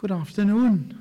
Good 0.00 0.12
afternoon. 0.12 0.98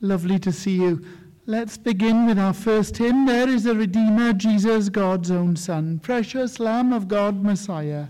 Lovely 0.00 0.38
to 0.38 0.52
see 0.52 0.76
you. 0.76 1.04
Let's 1.46 1.76
begin 1.76 2.24
with 2.24 2.38
our 2.38 2.52
first 2.54 2.96
hymn. 2.96 3.26
There 3.26 3.48
is 3.48 3.66
a 3.66 3.74
Redeemer, 3.74 4.32
Jesus, 4.32 4.88
God's 4.88 5.32
own 5.32 5.56
Son, 5.56 5.98
precious 5.98 6.60
Lamb 6.60 6.92
of 6.92 7.08
God, 7.08 7.42
Messiah, 7.42 8.06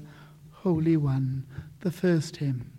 Holy 0.53 0.99
One. 0.99 1.47
The 1.81 1.91
first 1.91 2.37
hymn. 2.37 2.71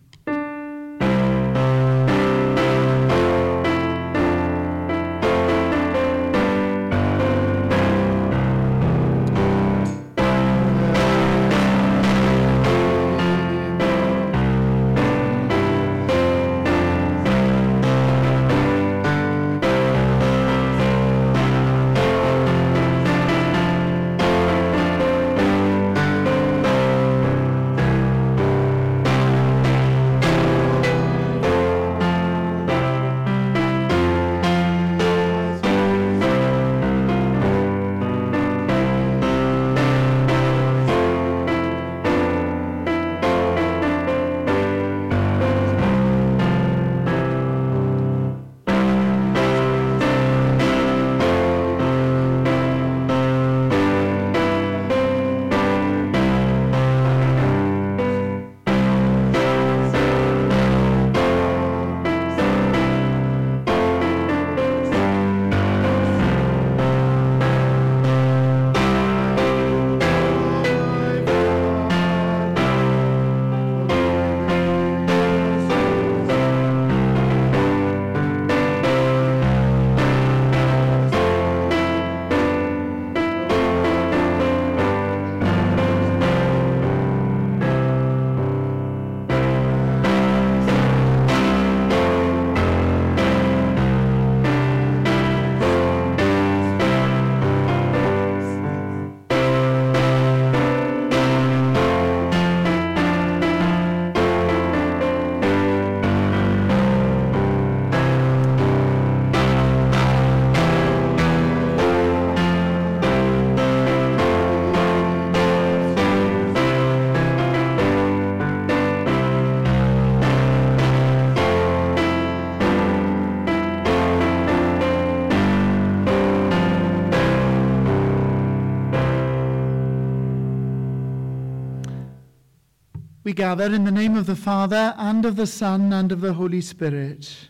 We 133.39 133.43
gather 133.43 133.73
in 133.73 133.85
the 133.85 133.91
name 133.91 134.17
of 134.17 134.25
the 134.25 134.35
Father, 134.35 134.93
and 134.97 135.23
of 135.23 135.37
the 135.37 135.47
Son, 135.47 135.93
and 135.93 136.11
of 136.11 136.19
the 136.19 136.33
Holy 136.33 136.59
Spirit. 136.59 137.47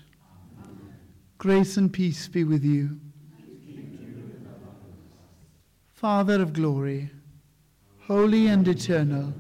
Grace 1.40 1.78
and 1.78 1.92
peace 1.92 2.28
be 2.28 2.44
with 2.44 2.64
you. 2.64 3.00
Father 5.96 6.44
of 6.44 6.54
glory, 6.54 7.10
holy 8.02 8.46
and 8.46 8.68
eternal, 8.68 9.34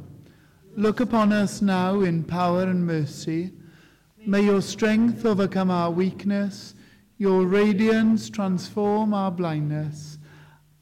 look 0.75 0.99
upon 0.99 1.31
us 1.31 1.61
now 1.61 2.01
in 2.01 2.23
power 2.23 2.63
and 2.63 2.83
mercy. 2.83 3.53
May 4.25 4.41
your 4.41 4.63
strength 4.63 5.27
overcome 5.27 5.69
our 5.69 5.91
weakness, 5.91 6.73
your 7.19 7.45
radiance 7.45 8.27
transform 8.27 9.13
our 9.13 9.29
blindness, 9.29 10.17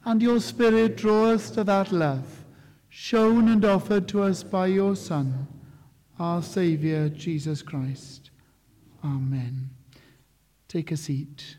and 0.06 0.22
your 0.22 0.40
spirit 0.40 0.96
draw 0.96 1.26
us 1.26 1.50
to 1.50 1.64
that 1.64 1.92
love 1.92 2.46
shown 2.88 3.48
and 3.48 3.64
offered 3.64 4.08
to 4.08 4.22
us 4.22 4.42
by 4.42 4.66
your 4.66 4.96
Son, 4.96 5.46
our 6.18 6.42
Saviour, 6.42 7.08
Jesus 7.08 7.62
Christ. 7.62 8.30
Amen. 9.04 9.70
Take 10.66 10.90
a 10.90 10.96
seat. 10.96 11.56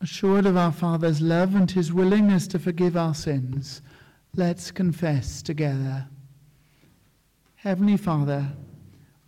Assured 0.00 0.46
of 0.46 0.56
our 0.56 0.72
Father's 0.72 1.20
love 1.20 1.54
and 1.54 1.70
his 1.70 1.92
willingness 1.92 2.46
to 2.48 2.58
forgive 2.58 2.96
our 2.96 3.14
sins, 3.14 3.82
let's 4.34 4.70
confess 4.70 5.42
together. 5.42 6.06
Heavenly 7.56 7.96
Father, 7.96 8.46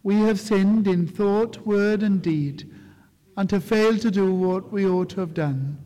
we 0.02 0.16
have 0.20 0.40
sinned 0.40 0.86
in 0.86 1.06
thought, 1.06 1.66
word, 1.66 2.02
and 2.02 2.22
deed, 2.22 2.70
and 3.36 3.50
have 3.50 3.64
failed 3.64 4.00
to 4.00 4.10
do 4.10 4.32
what 4.32 4.72
we 4.72 4.86
ought 4.86 5.10
to 5.10 5.20
have 5.20 5.34
done. 5.34 5.78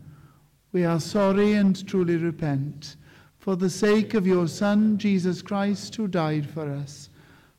We 0.72 0.84
are 0.84 1.00
sorry 1.00 1.54
and 1.54 1.86
truly 1.86 2.16
repent 2.16 2.96
for 3.42 3.56
the 3.56 3.68
sake 3.68 4.14
of 4.14 4.24
your 4.24 4.46
Son, 4.46 4.96
Jesus 4.96 5.42
Christ, 5.42 5.96
who 5.96 6.06
died 6.06 6.48
for 6.48 6.70
us. 6.70 7.10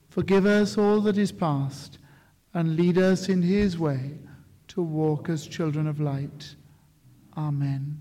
Forgive 0.08 0.46
us 0.46 0.78
all 0.78 1.02
that 1.02 1.18
is 1.18 1.34
past 1.34 1.98
and 2.54 2.78
lead 2.78 2.98
us 2.98 3.28
in 3.28 3.42
his 3.42 3.78
way 3.78 4.12
to 4.70 4.82
walk 4.82 5.28
as 5.28 5.46
children 5.46 5.86
of 5.86 6.00
light. 6.00 6.56
Amen. 7.36 8.00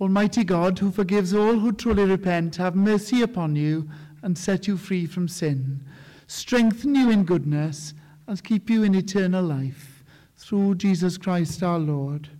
Almighty 0.00 0.42
God, 0.42 0.78
who 0.78 0.90
forgives 0.90 1.34
all 1.34 1.58
who 1.58 1.70
truly 1.70 2.06
repent, 2.06 2.56
have 2.56 2.74
mercy 2.74 3.20
upon 3.20 3.54
you 3.56 3.86
and 4.22 4.38
set 4.38 4.66
you 4.66 4.78
free 4.78 5.04
from 5.04 5.28
sin. 5.28 5.84
Strengthen 6.28 6.94
you 6.94 7.10
in 7.10 7.24
goodness 7.24 7.92
and 8.26 8.42
keep 8.42 8.70
you 8.70 8.84
in 8.84 8.94
eternal 8.94 9.44
life. 9.44 10.02
Through 10.38 10.76
Jesus 10.76 11.18
Christ 11.18 11.62
our 11.62 11.78
Lord. 11.78 12.30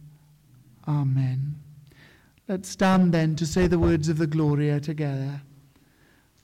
Amen. 0.88 1.56
Let's 2.46 2.68
stand 2.68 3.14
then 3.14 3.36
to 3.36 3.46
say 3.46 3.66
the 3.66 3.78
words 3.78 4.10
of 4.10 4.18
the 4.18 4.26
Gloria 4.26 4.78
together. 4.78 5.40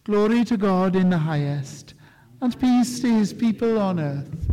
Glory 0.04 0.46
to 0.46 0.56
God 0.56 0.96
in 0.96 1.10
the 1.10 1.18
highest, 1.18 1.92
and 2.40 2.58
peace 2.58 3.00
to 3.00 3.14
his 3.14 3.34
people 3.34 3.78
on 3.78 4.00
earth. 4.00 4.50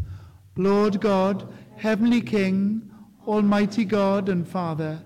Lord 0.58 1.00
God, 1.00 1.48
heavenly 1.78 2.20
King, 2.20 2.92
almighty 3.26 3.86
God 3.86 4.28
and 4.28 4.46
Father, 4.46 5.00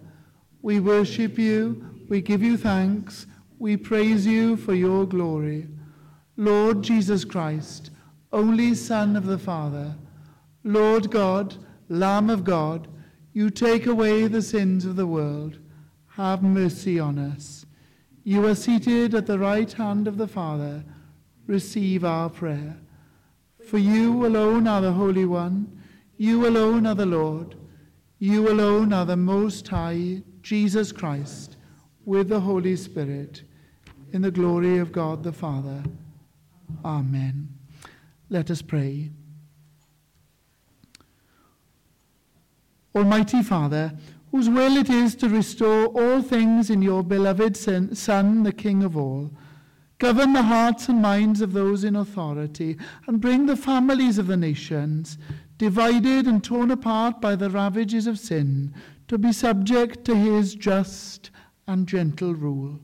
we 0.64 0.80
worship 0.80 1.38
you, 1.38 1.86
we 2.10 2.22
give 2.22 2.42
you 2.42 2.58
thanks, 2.58 3.28
we 3.60 3.78
praise 3.78 4.26
you 4.26 4.58
for 4.58 4.74
your 4.74 5.06
glory. 5.06 5.68
Lord 6.38 6.82
Jesus 6.82 7.24
Christ, 7.24 7.92
only 8.34 8.74
Son 8.74 9.16
of 9.16 9.28
the 9.28 9.38
Father, 9.38 9.94
Lord 10.64 11.12
God, 11.12 11.56
Lamb 11.88 12.32
of 12.32 12.44
God, 12.44 12.88
you 13.32 13.52
take 13.52 13.86
away 13.86 14.26
the 14.26 14.42
sins 14.42 14.86
of 14.86 14.96
the 14.96 15.06
world. 15.06 15.60
Have 16.16 16.44
mercy 16.44 17.00
on 17.00 17.18
us. 17.18 17.66
You 18.24 18.46
are 18.46 18.56
seated 18.56 19.16
at 19.16 19.26
the 19.26 19.40
right 19.40 19.72
hand 19.72 20.08
of 20.08 20.18
the 20.18 20.28
Father. 20.28 20.84
Receive 21.48 22.04
our 22.04 22.30
prayer. 22.30 22.78
For 23.66 23.78
you 23.78 24.26
alone 24.26 24.68
are 24.68 24.82
the 24.82 24.92
Holy 24.92 25.26
One. 25.26 25.82
You 26.18 26.48
alone 26.48 26.86
are 26.86 26.96
the 26.96 27.06
Lord. 27.06 27.56
You 28.20 28.52
alone 28.52 28.94
are 28.94 29.06
the 29.06 29.16
Most 29.16 29.68
High, 29.68 30.22
Jesus 30.42 30.92
Christ, 30.92 31.58
with 32.06 32.30
the 32.30 32.42
Holy 32.42 32.76
Spirit, 32.76 33.44
in 34.12 34.22
the 34.22 34.32
glory 34.32 34.78
of 34.78 34.92
God 34.92 35.24
the 35.24 35.32
Father. 35.32 35.82
Amen. 36.84 37.48
Let 38.30 38.52
us 38.52 38.62
pray. 38.62 39.10
Almighty 42.94 43.42
Father, 43.42 43.94
whose 44.32 44.50
will 44.50 44.78
it 44.78 44.90
is 44.90 45.16
to 45.16 45.30
restore 45.30 45.88
all 45.88 46.22
things 46.22 46.70
in 46.70 46.82
your 46.82 47.04
beloved 47.04 47.56
Son, 47.56 48.44
the 48.44 48.54
King 48.54 48.84
of 48.84 48.98
all, 48.98 49.32
Govern 50.02 50.34
the 50.34 50.42
hearts 50.42 50.90
and 50.90 51.00
minds 51.00 51.42
of 51.42 51.54
those 51.54 51.84
in 51.84 51.96
authority, 51.96 52.76
and 53.06 53.22
bring 53.22 53.46
the 53.46 53.56
families 53.56 54.18
of 54.18 54.26
the 54.26 54.36
nations, 54.36 55.20
divided 55.60 56.26
and 56.26 56.44
torn 56.44 56.72
apart 56.72 57.22
by 57.22 57.36
the 57.36 57.52
ravages 57.52 58.08
of 58.08 58.18
sin, 58.18 58.74
to 59.08 59.20
be 59.20 59.32
subject 59.32 60.04
to 60.06 60.16
his 60.16 60.56
just 60.56 61.30
and 61.68 61.86
gentle 61.86 62.34
rule. 62.34 62.80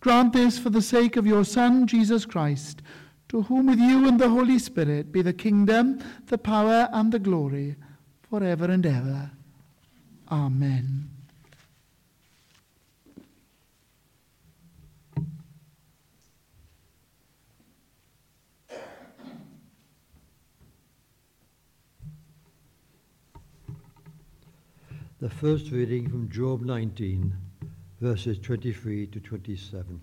Grant 0.00 0.32
this 0.32 0.58
for 0.58 0.70
the 0.70 0.80
sake 0.80 1.18
of 1.18 1.26
your 1.26 1.44
Son, 1.44 1.86
Jesus 1.86 2.24
Christ, 2.24 2.80
to 3.28 3.42
whom 3.42 3.66
with 3.66 3.78
you 3.78 4.08
and 4.08 4.18
the 4.18 4.30
Holy 4.30 4.58
Spirit 4.58 5.12
be 5.12 5.20
the 5.20 5.34
kingdom, 5.34 5.98
the 6.28 6.38
power, 6.38 6.88
and 6.90 7.12
the 7.12 7.18
glory, 7.18 7.76
forever 8.30 8.64
and 8.64 8.86
ever. 8.86 9.30
Amen. 10.30 11.08
The 25.20 25.30
first 25.30 25.70
reading 25.70 26.10
from 26.10 26.28
Job 26.28 26.62
19, 26.62 27.32
verses 28.00 28.38
23 28.38 29.06
to 29.06 29.20
27. 29.20 30.00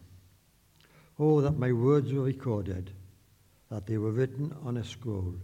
Oh, 1.19 1.41
that 1.41 1.57
my 1.57 1.71
words 1.71 2.13
were 2.13 2.23
recorded, 2.23 2.91
that 3.69 3.85
they 3.85 3.97
were 3.97 4.11
written 4.11 4.55
on 4.63 4.77
a 4.77 4.83
scroll, 4.83 5.35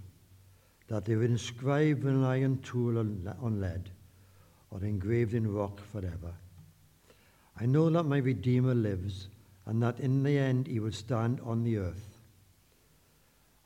that 0.88 1.06
they 1.06 1.15
were 1.15 1.24
inscribed 1.24 2.04
with 2.04 2.13
an 2.13 2.24
iron 2.24 2.60
tool 2.60 2.98
on 2.98 3.62
lead, 3.62 3.89
or 4.72 4.84
engraved 4.84 5.34
in 5.34 5.54
rock 5.54 5.80
forever. 5.92 6.34
I 7.60 7.66
know 7.66 7.90
that 7.90 8.04
my 8.04 8.18
Redeemer 8.18 8.76
lives, 8.76 9.28
and 9.66 9.82
that 9.84 10.00
in 10.00 10.24
the 10.24 10.38
end 10.38 10.68
he 10.68 10.80
will 10.80 10.92
stand 10.92 11.40
on 11.42 11.64
the 11.64 11.78
earth. 11.78 12.22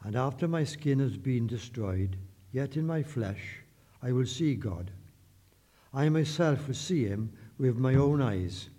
And 0.04 0.16
after 0.16 0.48
my 0.48 0.64
skin 0.64 1.00
has 1.00 1.18
been 1.18 1.48
destroyed, 1.48 2.18
yet 2.52 2.76
in 2.76 2.86
my 2.86 3.04
flesh 3.04 3.60
I 4.02 4.12
will 4.12 4.26
see 4.26 4.56
God 4.56 4.92
I 5.94 6.10
myself 6.10 6.68
will 6.68 6.74
see 6.74 7.06
him 7.06 7.32
with 7.60 7.78
my 7.78 7.96
own 7.96 8.22
eyes. 8.22 8.70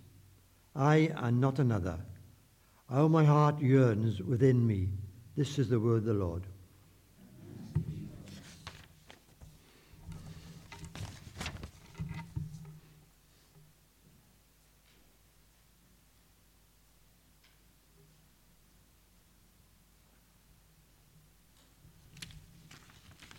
I 0.75 1.13
and 1.15 1.39
not 1.39 1.59
another. 1.59 1.97
How 2.89 3.07
my 3.07 3.23
heart 3.23 3.61
yearns 3.61 4.21
within 4.21 4.67
me. 4.67 4.89
This 5.37 5.57
is 5.57 5.69
the 5.69 5.79
word 5.79 5.99
of 5.99 6.05
the 6.05 6.13
Lord. 6.13 6.43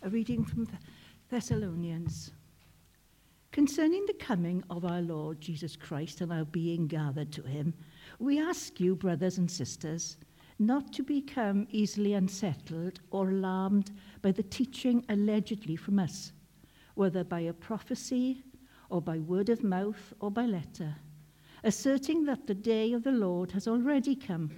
A 0.06 0.08
reading 0.08 0.44
from 0.44 0.68
Thessalonians. 1.30 2.30
Concerning 3.50 4.06
the 4.06 4.14
coming 4.14 4.62
of 4.70 4.84
our 4.84 5.02
Lord 5.02 5.40
Jesus 5.40 5.74
Christ 5.74 6.20
and 6.20 6.32
our 6.32 6.44
being 6.44 6.86
gathered 6.86 7.32
to 7.32 7.42
him, 7.42 7.74
we 8.20 8.40
ask 8.40 8.78
you, 8.78 8.94
brothers 8.94 9.38
and 9.38 9.50
sisters, 9.50 10.16
not 10.60 10.92
to 10.92 11.02
become 11.02 11.66
easily 11.72 12.12
unsettled 12.12 13.00
or 13.10 13.30
alarmed 13.30 13.90
by 14.22 14.30
the 14.30 14.44
teaching 14.44 15.04
allegedly 15.08 15.74
from 15.74 15.98
us, 15.98 16.30
whether 16.94 17.24
by 17.24 17.40
a 17.40 17.52
prophecy 17.52 18.44
or 18.90 19.02
by 19.02 19.18
word 19.18 19.48
of 19.48 19.64
mouth 19.64 20.14
or 20.20 20.30
by 20.30 20.46
letter, 20.46 20.94
asserting 21.64 22.24
that 22.26 22.46
the 22.46 22.54
day 22.54 22.92
of 22.92 23.02
the 23.02 23.10
Lord 23.10 23.50
has 23.50 23.66
already 23.66 24.14
come. 24.14 24.52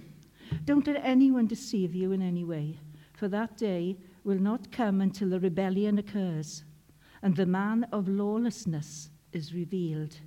Don't 0.65 0.85
let 0.85 1.03
anyone 1.03 1.47
deceive 1.47 1.95
you 1.95 2.11
in 2.11 2.21
any 2.21 2.43
way, 2.43 2.77
for 3.13 3.27
that 3.29 3.57
day 3.57 3.97
will 4.23 4.39
not 4.39 4.71
come 4.71 5.01
until 5.01 5.29
the 5.29 5.39
rebellion 5.39 5.97
occurs 5.97 6.63
and 7.21 7.35
the 7.35 7.45
man 7.45 7.85
of 7.91 8.07
lawlessness 8.07 9.09
is 9.33 9.53
revealed, 9.53 10.19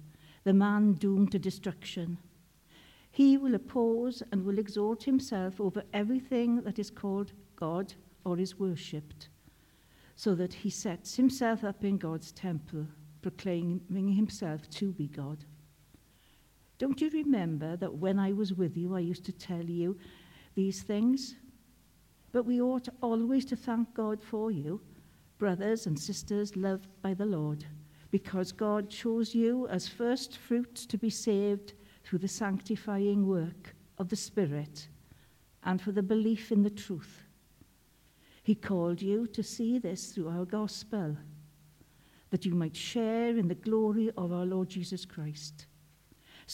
the 0.45 0.53
man 0.53 0.93
doomed 0.95 1.33
to 1.33 1.39
destruction. 1.39 2.19
He 3.11 3.37
will 3.37 3.55
oppose 3.55 4.23
and 4.33 4.45
will 4.45 4.59
exalt 4.59 5.05
himself 5.05 5.61
over 5.61 5.83
everything 5.93 6.63
that 6.63 6.79
is 6.79 6.91
called 6.91 7.33
God 7.57 7.95
or 8.25 8.39
is 8.39 8.59
worshipped, 8.59 9.29
so 10.17 10.35
that 10.35 10.53
he 10.53 10.71
sets 10.71 11.17
himself 11.17 11.65
up 11.65 11.85
in 11.85 11.99
God's 11.99 12.33
temple, 12.33 12.87
proclaiming 13.21 14.09
himself 14.09 14.69
to 14.71 14.93
be 14.93 15.09
God. 15.09 15.45
Don't 16.79 17.01
you 17.01 17.11
remember 17.11 17.77
that 17.77 17.95
when 17.95 18.19
I 18.19 18.33
was 18.33 18.55
with 18.55 18.77
you, 18.77 18.95
I 18.95 19.01
used 19.01 19.25
to 19.27 19.33
tell 19.33 19.65
you 19.65 19.97
these 20.55 20.83
things? 20.83 21.37
But 22.33 22.45
we 22.45 22.61
ought 22.61 22.89
always 23.03 23.45
to 23.47 23.57
thank 23.57 23.95
God 23.95 24.23
for 24.23 24.51
you 24.51 24.81
brothers 25.39 25.87
and 25.87 25.99
sisters 25.99 26.55
loved 26.55 26.87
by 27.03 27.13
the 27.13 27.27
Lord, 27.27 27.65
because 28.13 28.53
God 28.53 28.89
chose 28.89 29.35
you 29.35 29.67
as 29.67 29.89
first 29.89 30.37
fruits 30.37 30.87
to 30.87 30.97
be 30.97 31.11
saved 31.11 31.73
through 32.05 32.21
the 32.21 32.29
sanctifying 32.29 33.27
work 33.27 33.75
of 33.99 34.09
the 34.09 34.15
Spirit 34.15 34.87
and 35.65 35.83
for 35.83 35.91
the 35.91 36.03
belief 36.03 36.53
in 36.53 36.63
the 36.63 36.71
truth. 36.71 37.25
He 38.45 38.55
called 38.55 39.03
you 39.03 39.27
to 39.27 39.43
see 39.43 39.79
this 39.79 40.13
through 40.13 40.29
our 40.29 40.45
gospel, 40.45 41.17
that 42.31 42.45
you 42.45 42.55
might 42.55 42.77
share 42.77 43.37
in 43.37 43.49
the 43.49 43.57
glory 43.57 44.13
of 44.17 44.33
our 44.33 44.47
Lord 44.47 44.69
Jesus 44.69 45.05
Christ. 45.05 45.67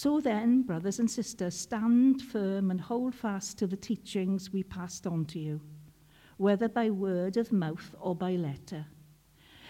So 0.01 0.21
then, 0.21 0.63
brothers 0.63 1.01
and 1.01 1.11
sisters, 1.11 1.59
stand 1.59 2.23
firm 2.23 2.71
and 2.71 2.81
hold 2.81 3.17
fast 3.17 3.59
to 3.59 3.67
the 3.67 3.77
teachings 3.77 4.53
we 4.53 4.63
passed 4.63 5.09
on 5.09 5.25
to 5.25 5.41
you, 5.41 5.61
whether 6.37 6.69
by 6.69 6.89
word 6.89 7.37
of 7.37 7.51
mouth 7.51 7.97
or 7.99 8.15
by 8.15 8.37
letter. 8.37 8.87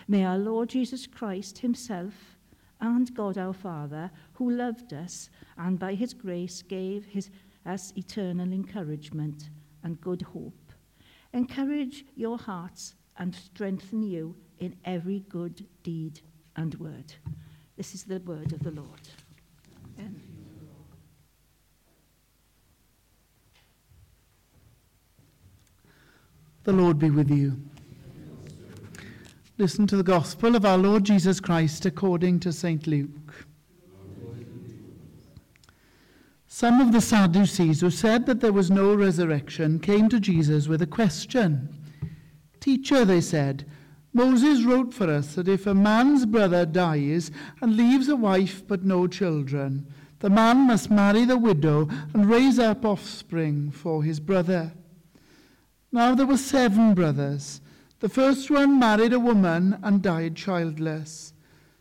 May 0.07 0.27
our 0.27 0.37
Lord 0.37 0.69
Jesus 0.69 1.07
Christ 1.07 1.57
Himself 1.57 2.37
and 2.79 3.15
God 3.15 3.39
our 3.39 3.55
Father, 3.55 4.11
who 4.35 4.51
loved 4.51 4.93
us 4.93 5.31
and 5.57 5.79
by 5.79 5.95
His 5.95 6.13
grace 6.13 6.61
gave 6.61 7.07
his, 7.07 7.31
us 7.65 7.95
eternal 7.97 8.53
encouragement 8.53 9.49
and 9.83 9.99
good 9.99 10.21
hope, 10.21 10.75
encourage 11.33 12.05
your 12.17 12.37
hearts 12.37 12.97
and 13.17 13.35
strengthen 13.35 14.03
you 14.03 14.37
in 14.59 14.77
every 14.85 15.21
good 15.31 15.65
deed 15.83 16.21
and 16.55 16.75
word. 16.75 17.15
This 17.79 17.95
is 17.95 18.05
the 18.05 18.21
word 18.21 18.53
of 18.53 18.63
the 18.63 18.73
Lord. 18.73 19.09
The 26.69 26.75
Lord 26.75 26.99
be 26.99 27.09
with 27.09 27.31
you. 27.31 27.57
Listen 29.57 29.87
to 29.87 29.97
the 29.97 30.03
gospel 30.03 30.55
of 30.55 30.67
our 30.67 30.77
Lord 30.77 31.03
Jesus 31.03 31.41
Christ 31.41 31.87
according 31.87 32.41
to 32.41 32.53
St. 32.53 32.87
Luke. 32.87 33.47
Some 36.47 36.83
of 36.83 36.93
the 36.93 37.01
Sadducees 37.01 37.81
who 37.81 37.89
said 37.89 38.27
that 38.27 38.43
there 38.43 38.53
was 38.53 38.71
no 38.71 38.95
resurrection 38.95 39.79
came 39.79 40.11
to 40.11 40.21
Jesus 40.21 40.69
with 40.69 40.83
a 40.83 40.87
question. 40.87 41.75
Teacher, 42.61 43.07
they 43.07 43.23
said, 43.23 43.65
Moses 44.13 44.63
wrote 44.63 44.93
for 44.93 45.11
us 45.11 45.37
that 45.37 45.49
if 45.49 45.67
a 45.67 45.73
man's 45.73 46.27
brother 46.27 46.67
dies 46.67 47.31
and 47.63 47.79
leaves 47.79 48.11
a 48.11 48.17
wife 48.17 48.63
but 48.69 48.85
no 48.85 49.07
children, 49.07 49.87
the 50.19 50.29
man 50.29 50.67
must 50.67 50.91
marry 50.91 51.25
the 51.25 51.39
widow 51.39 51.89
and 52.13 52.29
raise 52.29 52.59
up 52.59 52.85
offspring 52.85 53.71
for 53.71 54.03
his 54.03 54.21
brother. 54.21 54.75
Now 55.91 56.15
there 56.15 56.27
were 56.27 56.37
seven 56.37 56.95
brothers. 56.95 57.61
The 58.01 58.09
first 58.09 58.51
one 58.51 58.79
married 58.79 59.13
a 59.13 59.19
woman 59.19 59.79
and 59.83 60.03
died 60.03 60.37
childless. 60.37 61.33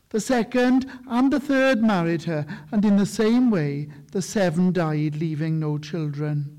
The 0.10 0.22
second 0.22 0.90
and 1.08 1.32
the 1.32 1.40
third 1.40 1.84
married 1.84 2.24
her, 2.24 2.46
and 2.72 2.86
in 2.86 2.96
the 2.96 3.06
same 3.06 3.52
way 3.52 3.90
the 4.12 4.22
seven 4.22 4.72
died, 4.72 5.18
leaving 5.18 5.60
no 5.60 5.78
children. 5.78 6.58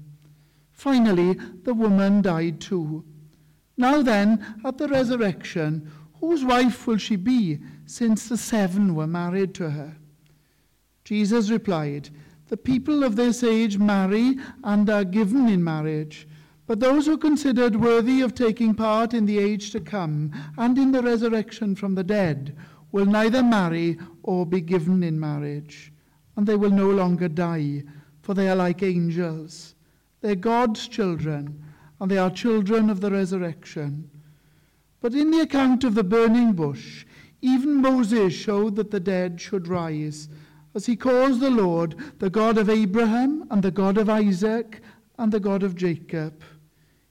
Finally, 0.71 1.35
the 1.65 1.73
woman 1.73 2.21
died 2.21 2.61
too. 2.61 3.05
Now 3.77 4.03
then, 4.03 4.61
at 4.65 4.77
the 4.77 4.89
resurrection, 4.89 5.91
whose 6.21 6.45
wife 6.45 6.87
will 6.87 6.99
she 6.99 7.17
be, 7.17 7.59
since 7.87 8.29
the 8.29 8.37
seven 8.37 8.95
were 8.95 9.07
married 9.07 9.55
to 9.55 9.71
her? 9.71 9.97
Jesus 11.05 11.51
replied, 11.51 12.11
The 12.49 12.57
people 12.59 13.03
of 13.03 13.17
this 13.17 13.43
age 13.43 13.79
marry 13.79 14.37
and 14.63 14.91
are 14.91 15.05
given 15.05 15.49
in 15.49 15.65
marriage 15.65 16.28
but 16.69 16.81
those 16.81 17.07
who 17.07 17.17
considered 17.17 17.75
worthy 17.75 18.21
of 18.21 18.35
taking 18.35 18.75
part 18.75 19.15
in 19.15 19.25
the 19.25 19.39
age 19.39 19.71
to 19.71 19.81
come 19.81 20.31
and 20.59 20.77
in 20.77 20.93
the 20.93 21.03
resurrection 21.03 21.75
from 21.75 21.95
the 21.95 22.05
dead 22.05 22.55
will 22.93 23.07
neither 23.07 23.43
marry 23.43 23.99
or 24.23 24.45
be 24.45 24.61
given 24.61 25.03
in 25.03 25.19
marriage, 25.19 25.91
and 26.37 26.47
they 26.47 26.57
will 26.57 26.71
no 26.71 26.91
longer 26.91 27.27
die, 27.27 27.83
for 28.21 28.35
they 28.35 28.51
are 28.51 28.55
like 28.55 28.83
angels. 28.83 29.77
They 30.21 30.33
are 30.33 30.37
God's 30.37 30.87
children, 30.89 31.65
and 32.01 32.11
they 32.11 32.19
are 32.19 32.31
children 32.31 32.91
of 32.91 33.01
the 33.01 33.11
resurrection. 33.11 34.11
But 35.01 35.15
in 35.15 35.31
the 35.31 35.41
account 35.41 35.85
of 35.85 35.95
the 35.95 36.05
burning 36.05 36.53
bush, 36.53 37.07
even 37.41 37.81
Moses 37.81 38.35
showed 38.35 38.77
that 38.77 38.91
the 38.91 39.01
dead 39.01 39.41
should 39.41 39.69
rise, 39.69 40.29
as 40.75 40.85
he 40.85 40.97
calls 40.97 41.41
the 41.41 41.51
Lord 41.51 41.97
the 42.19 42.29
God 42.29 42.59
of 42.59 42.69
Abraham 42.69 43.47
and 43.51 43.63
the 43.63 43.71
God 43.71 43.97
of 43.97 44.11
Isaac 44.11 44.83
and 45.17 45.33
the 45.33 45.41
God 45.41 45.63
of 45.63 45.75
Jacob. 45.75 46.43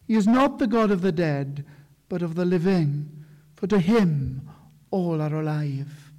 He 0.07 0.15
is 0.15 0.25
not 0.25 0.57
the 0.57 0.67
God 0.67 0.89
of 0.89 1.01
the 1.01 1.11
dead, 1.11 1.65
but 2.07 2.21
of 2.21 2.35
the 2.35 2.45
living, 2.45 3.09
for 3.55 3.67
to 3.67 3.79
him 3.79 4.49
all 4.89 5.21
are 5.21 5.35
alive. 5.35 6.11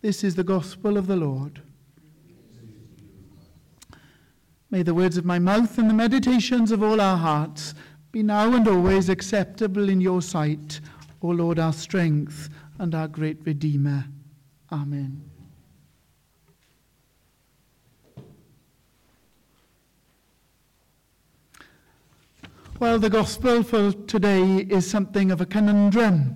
This 0.00 0.24
is 0.24 0.34
the 0.34 0.44
gospel 0.44 0.96
of 0.96 1.06
the 1.06 1.16
Lord. 1.16 1.62
May 4.70 4.82
the 4.82 4.94
words 4.94 5.16
of 5.16 5.24
my 5.24 5.38
mouth 5.38 5.78
and 5.78 5.88
the 5.88 5.94
meditations 5.94 6.72
of 6.72 6.82
all 6.82 7.00
our 7.00 7.16
hearts 7.16 7.74
be 8.10 8.22
now 8.22 8.54
and 8.54 8.66
always 8.66 9.08
acceptable 9.08 9.88
in 9.88 10.00
your 10.00 10.20
sight, 10.20 10.80
O 11.22 11.28
Lord, 11.28 11.58
our 11.58 11.72
strength 11.72 12.48
and 12.78 12.94
our 12.94 13.06
great 13.06 13.38
Redeemer. 13.44 14.06
Amen. 14.72 15.31
Well, 22.82 22.98
the 22.98 23.10
gospel 23.10 23.62
for 23.62 23.92
today 23.92 24.66
is 24.68 24.90
something 24.90 25.30
of 25.30 25.40
a 25.40 25.46
conundrum. 25.46 26.34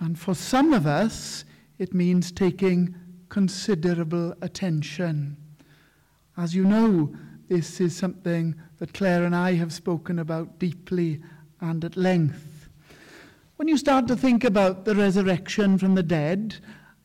And 0.00 0.18
for 0.18 0.34
some 0.34 0.72
of 0.72 0.86
us, 0.86 1.44
it 1.78 1.92
means 1.92 2.32
taking 2.32 2.94
considerable 3.28 4.34
attention. 4.40 5.36
As 6.38 6.54
you 6.54 6.64
know, 6.64 7.14
this 7.50 7.82
is 7.82 7.94
something 7.94 8.54
that 8.78 8.94
Claire 8.94 9.24
and 9.24 9.36
I 9.36 9.56
have 9.56 9.74
spoken 9.74 10.18
about 10.18 10.58
deeply 10.58 11.20
and 11.60 11.84
at 11.84 11.98
length. 11.98 12.70
When 13.56 13.68
you 13.68 13.76
start 13.76 14.08
to 14.08 14.16
think 14.16 14.44
about 14.44 14.86
the 14.86 14.94
resurrection 14.94 15.76
from 15.76 15.96
the 15.96 16.02
dead, 16.02 16.56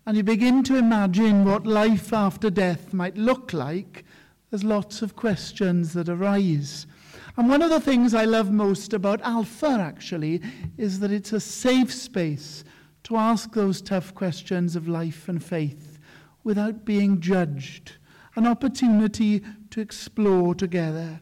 and 0.05 0.15
you 0.15 0.24
begin 0.24 0.63
to 0.63 0.77
imagine 0.77 1.43
what 1.43 1.67
life 1.67 2.13
after 2.13 2.50
death 2.50 2.93
might 2.93 3.17
look 3.17 3.51
like, 3.51 4.05
there's 4.51 4.63
lots 4.63 5.01
of 5.01 5.17
questions 5.17 5.91
that 5.91 6.08
arise. 6.08 6.88
And 7.36 7.50
one 7.50 7.63
of 7.63 7.72
the 7.72 7.80
things 7.80 8.13
I 8.13 8.25
love 8.25 8.52
most 8.52 8.94
about 8.94 9.22
Alpha, 9.22 9.68
actually, 9.68 10.42
is 10.78 11.00
that 11.00 11.12
it's 11.12 11.34
a 11.34 11.40
safe 11.40 11.92
space 11.92 12.63
to 13.04 13.18
ask 13.18 13.54
those 13.54 13.82
tough 13.82 14.13
questions 14.13 14.75
of 14.75 14.88
life 14.88 15.28
and 15.28 15.44
faith 15.44 16.00
without 16.44 16.86
being 16.86 17.20
judged, 17.20 17.94
an 18.36 18.46
opportunity 18.46 19.44
to 19.72 19.82
explore 19.82 20.54
together. 20.54 21.20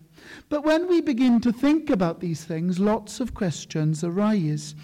But 0.49 0.63
when 0.63 0.87
we 0.87 1.01
begin 1.01 1.39
to 1.41 1.51
think 1.51 1.89
about 1.89 2.19
these 2.19 2.43
things, 2.43 2.79
lots 2.79 3.19
of 3.19 3.33
questions 3.33 4.03
arise. 4.03 4.75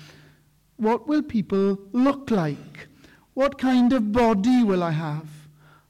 What 0.77 1.07
will 1.07 1.23
people 1.23 1.77
look 1.91 2.31
like? 2.31 2.87
What 3.33 3.57
kind 3.57 3.93
of 3.93 4.11
body 4.11 4.63
will 4.63 4.81
I 4.81 4.91
have? 4.91 5.27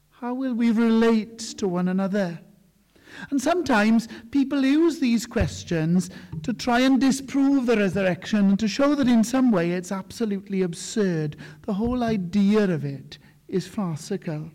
How 0.10 0.34
will 0.34 0.54
we 0.54 0.72
relate 0.72 1.40
to 1.58 1.68
one 1.68 1.88
another? 1.88 2.40
And 3.30 3.42
sometimes 3.42 4.08
people 4.32 4.64
use 4.64 5.00
these 5.00 5.26
questions 5.26 6.10
to 6.44 6.54
try 6.54 6.82
and 6.82 7.00
disprove 7.00 7.66
the 7.66 7.78
resurrection 7.78 8.50
and 8.50 8.60
to 8.60 8.68
show 8.68 8.96
that 8.96 9.08
in 9.08 9.24
some 9.24 9.52
way 9.52 9.72
it's 9.72 9.92
absolutely 9.92 10.62
absurd. 10.62 11.36
The 11.64 11.74
whole 11.74 12.04
idea 12.04 12.64
of 12.64 12.86
it 12.86 13.18
is 13.48 13.68
farcical. 13.68 14.52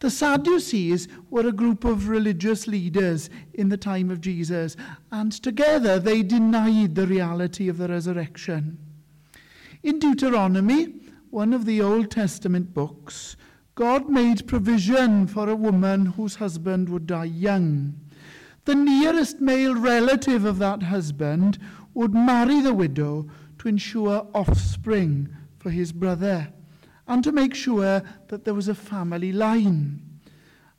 The 0.00 0.10
Sadducees 0.10 1.08
were 1.28 1.46
a 1.46 1.52
group 1.52 1.84
of 1.84 2.08
religious 2.08 2.66
leaders 2.66 3.28
in 3.52 3.68
the 3.68 3.76
time 3.76 4.10
of 4.10 4.22
Jesus, 4.22 4.74
and 5.12 5.30
together 5.30 5.98
they 5.98 6.22
denied 6.22 6.94
the 6.94 7.06
reality 7.06 7.68
of 7.68 7.76
the 7.76 7.88
resurrection. 7.88 8.78
In 9.82 9.98
Deuteronomy, 9.98 10.94
one 11.28 11.52
of 11.52 11.66
the 11.66 11.82
Old 11.82 12.10
Testament 12.10 12.72
books, 12.72 13.36
God 13.80 14.10
made 14.10 14.46
provision 14.46 15.26
for 15.26 15.48
a 15.48 15.56
woman 15.56 16.04
whose 16.04 16.34
husband 16.34 16.90
would 16.90 17.06
die 17.06 17.24
young. 17.24 17.98
The 18.66 18.74
nearest 18.74 19.40
male 19.40 19.74
relative 19.74 20.44
of 20.44 20.58
that 20.58 20.82
husband 20.82 21.58
would 21.94 22.12
marry 22.12 22.60
the 22.60 22.74
widow 22.74 23.26
to 23.56 23.68
ensure 23.68 24.28
offspring 24.34 25.34
for 25.56 25.70
his 25.70 25.92
brother 25.92 26.52
and 27.08 27.24
to 27.24 27.32
make 27.32 27.54
sure 27.54 28.02
that 28.28 28.44
there 28.44 28.52
was 28.52 28.68
a 28.68 28.74
family 28.74 29.32
line. 29.32 30.02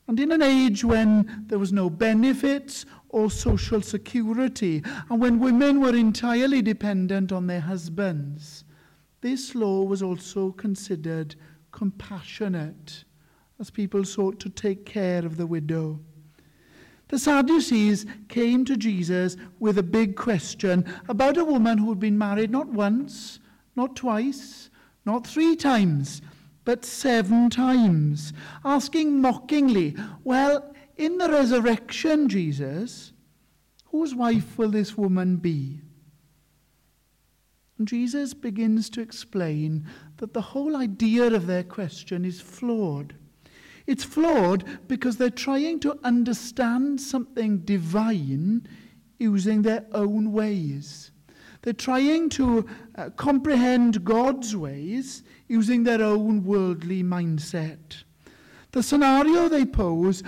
And 0.08 0.20
in 0.20 0.32
an 0.32 0.44
age 0.44 0.84
when 0.84 1.46
there 1.48 1.58
was 1.58 1.74
no 1.74 1.90
benefits 1.90 2.86
or 3.10 3.32
social 3.32 3.82
security, 3.82 4.84
and 5.10 5.20
when 5.20 5.40
women 5.40 5.82
were 5.82 5.96
entirely 5.96 6.62
dependent 6.62 7.32
on 7.32 7.48
their 7.48 7.62
husbands, 7.62 8.64
this 9.22 9.56
law 9.56 9.82
was 9.82 10.04
also 10.04 10.52
considered 10.52 11.36
compassionate 11.72 13.04
as 13.60 13.70
people 13.70 14.04
sought 14.04 14.40
to 14.40 14.50
take 14.50 14.86
care 14.86 15.26
of 15.26 15.38
the 15.38 15.48
widow. 15.48 16.00
The 17.10 17.20
Sadducees 17.20 18.06
came 18.30 18.64
to 18.66 18.78
Jesus 18.78 19.36
with 19.60 19.78
a 19.78 19.84
big 19.84 20.16
question 20.16 20.86
about 21.10 21.38
a 21.38 21.46
woman 21.46 21.78
who 21.78 21.90
had 21.90 22.00
been 22.00 22.18
married 22.18 22.52
not 22.52 22.68
once, 22.68 23.40
not 23.76 23.96
twice, 23.96 24.70
not 25.06 25.28
three 25.28 25.56
times, 25.56 26.22
but 26.64 26.86
seven 26.86 27.50
times, 27.50 28.34
asking 28.64 29.20
mockingly, 29.20 29.96
Well, 30.24 30.74
in 30.96 31.18
the 31.18 31.30
resurrection, 31.30 32.30
Jesus, 32.30 33.12
whose 33.86 34.16
wife 34.16 34.58
will 34.58 34.70
this 34.70 34.98
woman 34.98 35.38
be? 35.38 35.82
And 37.78 37.88
Jesus 37.88 38.34
begins 38.34 38.90
to 38.92 39.02
explain 39.02 39.88
that 40.22 40.36
the 40.36 40.42
whole 40.42 40.78
idea 40.78 41.26
of 41.34 41.48
their 41.48 41.64
question 41.64 42.24
is 42.24 42.40
flawed. 42.40 43.16
It's 43.88 44.04
flawed 44.04 44.64
because 44.88 45.18
they're 45.18 45.32
trying 45.32 45.80
to 45.80 45.98
understand 46.04 47.02
something 47.02 47.58
divine 47.62 48.68
using 49.18 49.64
their 49.64 49.84
own 49.94 50.32
ways. 50.32 51.10
They're 51.64 51.74
trying 51.74 52.30
to 52.30 52.68
uh, 52.94 53.10
comprehend 53.18 54.04
God's 54.04 54.56
ways 54.56 55.24
using 55.48 55.84
their 55.84 56.04
own 56.04 56.44
worldly 56.44 57.02
mindset. 57.02 58.04
The 58.74 58.84
scenario 58.84 59.50
they 59.50 59.66
pose, 59.66 60.22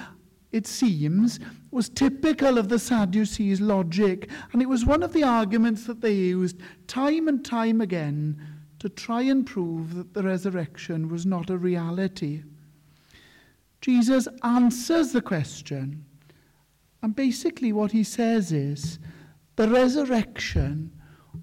it 0.52 0.66
seems, 0.66 1.40
was 1.70 1.88
typical 1.88 2.58
of 2.58 2.68
the 2.68 2.80
Sadducees' 2.80 3.62
logic, 3.62 4.28
and 4.54 4.62
it 4.64 4.70
was 4.70 4.86
one 4.86 5.04
of 5.04 5.14
the 5.14 5.24
arguments 5.24 5.86
that 5.86 6.02
they 6.02 6.14
used 6.14 6.58
time 6.88 7.28
and 7.28 7.46
time 7.46 7.80
again 7.80 8.42
to 8.84 8.90
try 8.90 9.22
and 9.22 9.46
prove 9.46 9.96
that 9.96 10.14
the 10.14 10.22
resurrection 10.22 11.08
was 11.08 11.26
not 11.26 11.50
a 11.50 11.58
reality. 11.58 12.44
Jesus 13.80 14.28
answers 14.44 15.14
the 15.14 15.22
question. 15.22 16.04
And 17.02 17.16
basically, 17.16 17.72
what 17.72 17.94
he 17.94 18.04
says 18.04 18.52
is 18.52 19.00
the 19.56 19.70
resurrection 19.70 20.92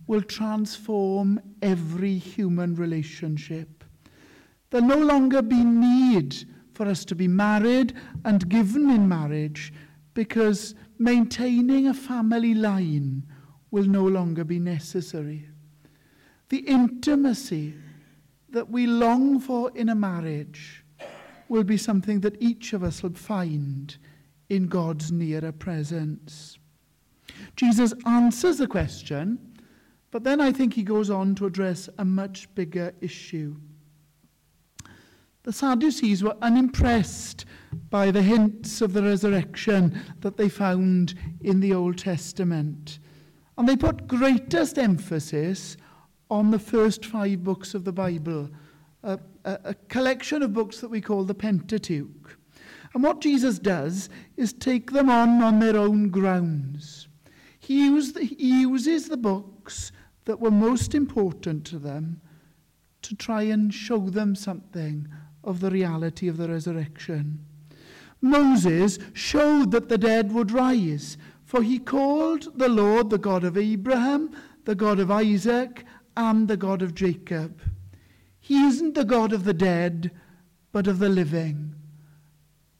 will 0.06 0.20
transform 0.20 1.40
every 1.62 2.18
human 2.18 2.74
relationship. 2.74 3.84
There'll 4.68 4.86
no 4.86 4.98
longer 4.98 5.40
be 5.40 5.64
need 5.64 6.44
for 6.74 6.86
us 6.86 7.06
to 7.06 7.14
be 7.14 7.26
married 7.26 7.94
and 8.26 8.50
given 8.50 8.90
in 8.90 9.08
marriage 9.08 9.72
because 10.12 10.74
maintaining 10.98 11.88
a 11.88 11.94
family 11.94 12.52
line 12.52 13.24
will 13.70 13.86
no 13.86 14.04
longer 14.04 14.44
be 14.44 14.58
necessary. 14.58 15.49
The 16.50 16.58
intimacy 16.58 17.74
that 18.50 18.68
we 18.68 18.86
long 18.86 19.38
for 19.38 19.70
in 19.74 19.88
a 19.88 19.94
marriage 19.94 20.84
will 21.48 21.64
be 21.64 21.76
something 21.76 22.20
that 22.20 22.40
each 22.42 22.72
of 22.72 22.82
us 22.84 23.02
will 23.02 23.14
find 23.14 23.96
in 24.48 24.66
God's 24.66 25.12
nearer 25.12 25.52
presence. 25.52 26.58
Jesus 27.54 27.94
answers 28.04 28.58
the 28.58 28.66
question, 28.66 29.38
but 30.10 30.24
then 30.24 30.40
I 30.40 30.50
think 30.50 30.74
he 30.74 30.82
goes 30.82 31.08
on 31.08 31.36
to 31.36 31.46
address 31.46 31.88
a 31.98 32.04
much 32.04 32.52
bigger 32.56 32.92
issue. 33.00 33.54
The 35.44 35.52
Sadducees 35.52 36.22
were 36.22 36.36
unimpressed 36.42 37.44
by 37.90 38.10
the 38.10 38.22
hints 38.22 38.80
of 38.80 38.92
the 38.92 39.02
resurrection 39.04 40.00
that 40.20 40.36
they 40.36 40.48
found 40.48 41.14
in 41.40 41.60
the 41.60 41.72
Old 41.72 41.96
Testament. 41.98 42.98
And 43.56 43.68
they 43.68 43.76
put 43.76 44.08
greatest 44.08 44.78
emphasis 44.78 45.76
on 46.30 46.50
the 46.50 46.58
first 46.58 47.04
five 47.04 47.42
books 47.42 47.74
of 47.74 47.84
the 47.84 47.92
Bible, 47.92 48.48
a, 49.02 49.18
a, 49.44 49.58
a, 49.64 49.74
collection 49.88 50.42
of 50.42 50.52
books 50.52 50.80
that 50.80 50.88
we 50.88 51.00
call 51.00 51.24
the 51.24 51.34
Pentateuch. 51.34 52.38
And 52.94 53.02
what 53.02 53.20
Jesus 53.20 53.58
does 53.58 54.08
is 54.36 54.52
take 54.52 54.92
them 54.92 55.10
on 55.10 55.42
on 55.42 55.58
their 55.58 55.76
own 55.76 56.08
grounds. 56.08 57.08
He, 57.58 58.00
he 58.00 58.60
uses 58.62 59.08
the 59.08 59.16
books 59.16 59.92
that 60.24 60.40
were 60.40 60.50
most 60.50 60.94
important 60.94 61.64
to 61.66 61.78
them 61.78 62.20
to 63.02 63.16
try 63.16 63.42
and 63.42 63.72
show 63.72 64.10
them 64.10 64.34
something 64.34 65.08
of 65.42 65.60
the 65.60 65.70
reality 65.70 66.28
of 66.28 66.36
the 66.36 66.48
resurrection. 66.48 67.44
Moses 68.20 68.98
showed 69.14 69.70
that 69.70 69.88
the 69.88 69.98
dead 69.98 70.32
would 70.32 70.50
rise, 70.50 71.16
for 71.44 71.62
he 71.62 71.78
called 71.78 72.58
the 72.58 72.68
Lord 72.68 73.08
the 73.10 73.18
God 73.18 73.44
of 73.44 73.56
Abraham, 73.56 74.30
the 74.64 74.74
God 74.74 75.00
of 75.00 75.10
Isaac, 75.10 75.84
and 76.16 76.48
the 76.48 76.56
God 76.56 76.82
of 76.82 76.94
Jacob. 76.94 77.60
He 78.40 78.64
isn't 78.64 78.94
the 78.94 79.04
God 79.04 79.32
of 79.32 79.44
the 79.44 79.54
dead, 79.54 80.10
but 80.72 80.86
of 80.86 80.98
the 80.98 81.08
living. 81.08 81.74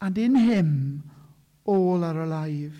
And 0.01 0.17
in 0.17 0.35
him 0.35 1.11
all 1.65 2.03
are 2.05 2.23
alive. 2.23 2.75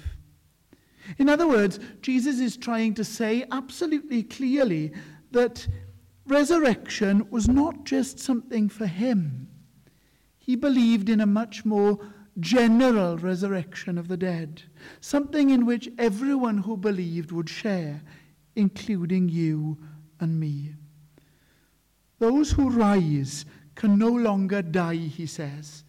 In 1.19 1.29
other 1.29 1.49
words, 1.49 1.79
Jesus 2.03 2.41
is 2.41 2.57
trying 2.57 2.95
to 2.95 3.05
say 3.05 3.45
absolutely 3.51 4.23
clearly 4.23 4.93
that 5.33 5.67
resurrection 6.27 7.27
was 7.31 7.49
not 7.49 7.85
just 7.85 8.19
something 8.19 8.69
for 8.69 8.87
him. 8.87 9.49
He 10.39 10.57
believed 10.57 11.09
in 11.09 11.21
a 11.21 11.27
much 11.27 11.65
more 11.65 11.99
general 12.39 13.19
resurrection 13.19 13.99
of 13.99 14.09
the 14.09 14.17
dead, 14.17 14.63
something 15.01 15.51
in 15.51 15.67
which 15.67 15.91
everyone 15.99 16.59
who 16.59 16.77
believed 16.77 17.33
would 17.33 17.49
share, 17.49 18.03
including 18.57 19.29
you 19.29 19.79
and 20.21 20.39
me. 20.39 20.75
Those 22.19 22.53
who 22.53 22.71
rise 22.71 23.45
can 23.75 23.99
no 23.99 24.09
longer 24.09 24.63
die, 24.63 24.97
he 24.97 25.27
says. 25.27 25.85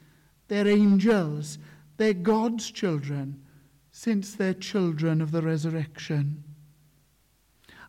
They're 0.47 0.67
angels, 0.67 1.59
they're 1.97 2.13
God's 2.13 2.71
children, 2.71 3.41
since 3.91 4.33
they're 4.33 4.53
children 4.53 5.21
of 5.21 5.31
the 5.31 5.41
resurrection. 5.41 6.43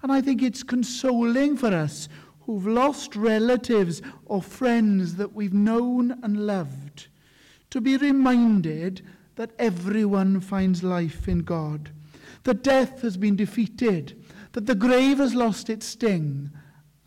And 0.02 0.10
I 0.10 0.20
think 0.20 0.42
it's 0.42 0.62
consoling 0.62 1.56
for 1.56 1.72
us 1.72 2.08
who've 2.40 2.66
lost 2.66 3.14
relatives 3.14 4.02
or 4.26 4.42
friends 4.42 5.14
that 5.14 5.32
we've 5.32 5.54
known 5.54 6.18
and 6.22 6.46
loved 6.46 7.06
to 7.70 7.80
be 7.80 7.96
reminded 7.96 9.02
that 9.36 9.52
everyone 9.58 10.40
finds 10.40 10.82
life 10.82 11.28
in 11.28 11.38
God, 11.38 11.90
that 12.42 12.62
death 12.62 13.02
has 13.02 13.16
been 13.16 13.36
defeated 13.36 14.21
that 14.52 14.66
the 14.66 14.74
grave 14.74 15.18
has 15.18 15.34
lost 15.34 15.70
its 15.70 15.86
sting 15.86 16.50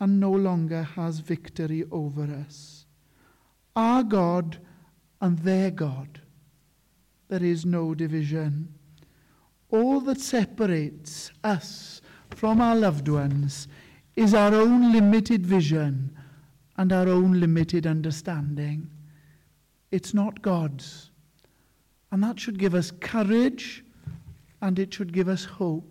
and 0.00 0.20
no 0.20 0.30
longer 0.30 0.82
has 0.82 1.20
victory 1.20 1.84
over 1.90 2.24
us. 2.24 2.86
Our 3.74 4.02
God 4.02 4.58
and 5.20 5.38
their 5.38 5.70
God, 5.70 6.20
there 7.28 7.42
is 7.42 7.64
no 7.64 7.94
division. 7.94 8.74
All 9.70 10.00
that 10.00 10.20
separates 10.20 11.30
us 11.44 12.00
from 12.30 12.60
our 12.60 12.76
loved 12.76 13.08
ones 13.08 13.68
is 14.16 14.34
our 14.34 14.54
own 14.54 14.92
limited 14.92 15.46
vision 15.46 16.16
and 16.76 16.92
our 16.92 17.08
own 17.08 17.40
limited 17.40 17.86
understanding. 17.86 18.90
It's 19.90 20.12
not 20.12 20.42
God's. 20.42 21.10
And 22.10 22.22
that 22.22 22.38
should 22.38 22.58
give 22.58 22.74
us 22.74 22.90
courage 22.90 23.84
and 24.62 24.78
it 24.78 24.92
should 24.92 25.12
give 25.12 25.28
us 25.28 25.44
hope 25.44 25.84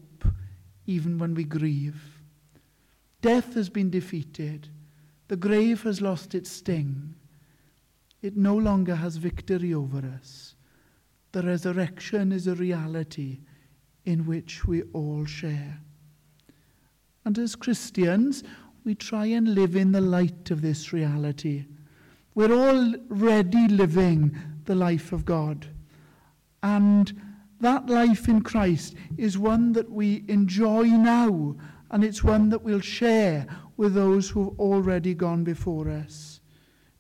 even 0.88 1.18
when 1.18 1.34
we 1.34 1.44
grieve. 1.44 2.20
Death 3.22 3.56
has 3.56 3.70
been 3.70 3.90
defeated. 3.90 4.70
The 5.28 5.36
grave 5.36 5.84
has 5.84 6.02
lost 6.02 6.36
its 6.36 6.52
sting. 6.52 7.16
It 8.22 8.38
no 8.38 8.56
longer 8.56 8.96
has 8.96 9.18
victory 9.18 9.74
over 9.74 10.04
us. 10.16 10.56
The 11.32 11.42
resurrection 11.42 12.32
is 12.32 12.48
a 12.48 12.56
reality 12.56 13.40
in 14.06 14.26
which 14.26 14.66
we 14.66 14.84
all 14.94 15.26
share. 15.26 15.80
And 17.26 17.38
as 17.40 17.56
Christians, 17.56 18.44
we 18.84 18.94
try 18.94 19.26
and 19.26 19.56
live 19.56 19.76
in 19.76 19.92
the 19.92 20.02
light 20.02 20.52
of 20.52 20.62
this 20.62 20.94
reality. 20.94 21.66
We're 22.36 22.52
already 22.52 23.68
living 23.68 24.38
the 24.66 24.76
life 24.76 25.12
of 25.12 25.26
God. 25.26 25.68
And 26.62 27.20
That 27.62 27.88
life 27.88 28.28
in 28.28 28.42
Christ 28.42 28.96
is 29.18 29.38
one 29.38 29.74
that 29.74 29.90
we 29.90 30.26
enjoy 30.28 30.84
now, 30.84 31.56
and 31.90 32.04
it's 32.04 32.24
one 32.24 32.50
that 32.50 32.64
we'll 32.64 32.82
share 32.82 33.48
with 33.78 33.94
those 33.94 34.30
who've 34.30 34.60
already 34.60 35.14
gone 35.14 35.44
before 35.44 35.90
us. 35.90 36.42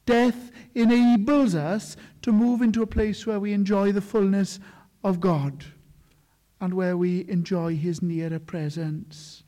Death 0.06 0.52
enables 0.74 1.56
us 1.56 1.98
to 2.22 2.32
move 2.32 2.62
into 2.62 2.84
a 2.84 2.88
place 2.88 3.26
where 3.26 3.40
we 3.40 3.54
enjoy 3.54 3.92
the 3.92 4.02
fullness 4.02 4.60
of 5.04 5.20
God 5.20 5.66
and 6.62 6.74
where 6.74 6.96
we 6.96 7.28
enjoy 7.30 7.76
His 7.76 8.02
nearer 8.02 8.40
presence. 8.40 9.44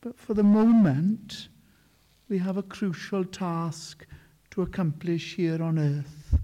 But 0.00 0.18
for 0.18 0.34
the 0.34 0.42
moment, 0.42 1.48
we 2.28 2.38
have 2.38 2.56
a 2.56 2.62
crucial 2.62 3.24
task 3.24 4.06
to 4.50 4.62
accomplish 4.62 5.34
here 5.34 5.62
on 5.62 5.78
earth. 5.78 6.38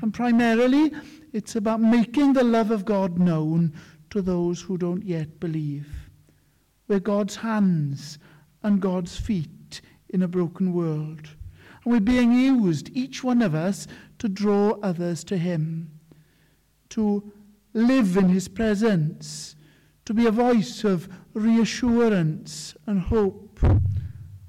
And 0.00 0.14
primarily, 0.14 0.92
it's 1.32 1.56
about 1.56 1.80
making 1.80 2.34
the 2.34 2.44
love 2.44 2.70
of 2.70 2.84
God 2.84 3.18
known 3.18 3.72
to 4.10 4.20
those 4.20 4.60
who 4.60 4.76
don't 4.76 5.04
yet 5.04 5.40
believe. 5.40 5.88
We're 6.88 7.00
God's 7.00 7.36
hands 7.36 8.18
and 8.62 8.80
God's 8.80 9.16
feet 9.16 9.80
in 10.10 10.22
a 10.22 10.28
broken 10.28 10.74
world. 10.74 11.28
And 11.84 11.92
we're 11.92 12.00
being 12.00 12.32
used, 12.32 12.94
each 12.94 13.24
one 13.24 13.40
of 13.40 13.54
us, 13.54 13.86
to 14.18 14.28
draw 14.28 14.78
others 14.82 15.24
to 15.24 15.38
Him, 15.38 15.90
to 16.90 17.32
live 17.72 18.16
in 18.18 18.28
His 18.28 18.48
presence, 18.48 19.56
to 20.04 20.12
be 20.12 20.26
a 20.26 20.30
voice 20.30 20.84
of 20.84 21.08
reassurance 21.32 22.76
and 22.86 23.00
hope. 23.00 23.60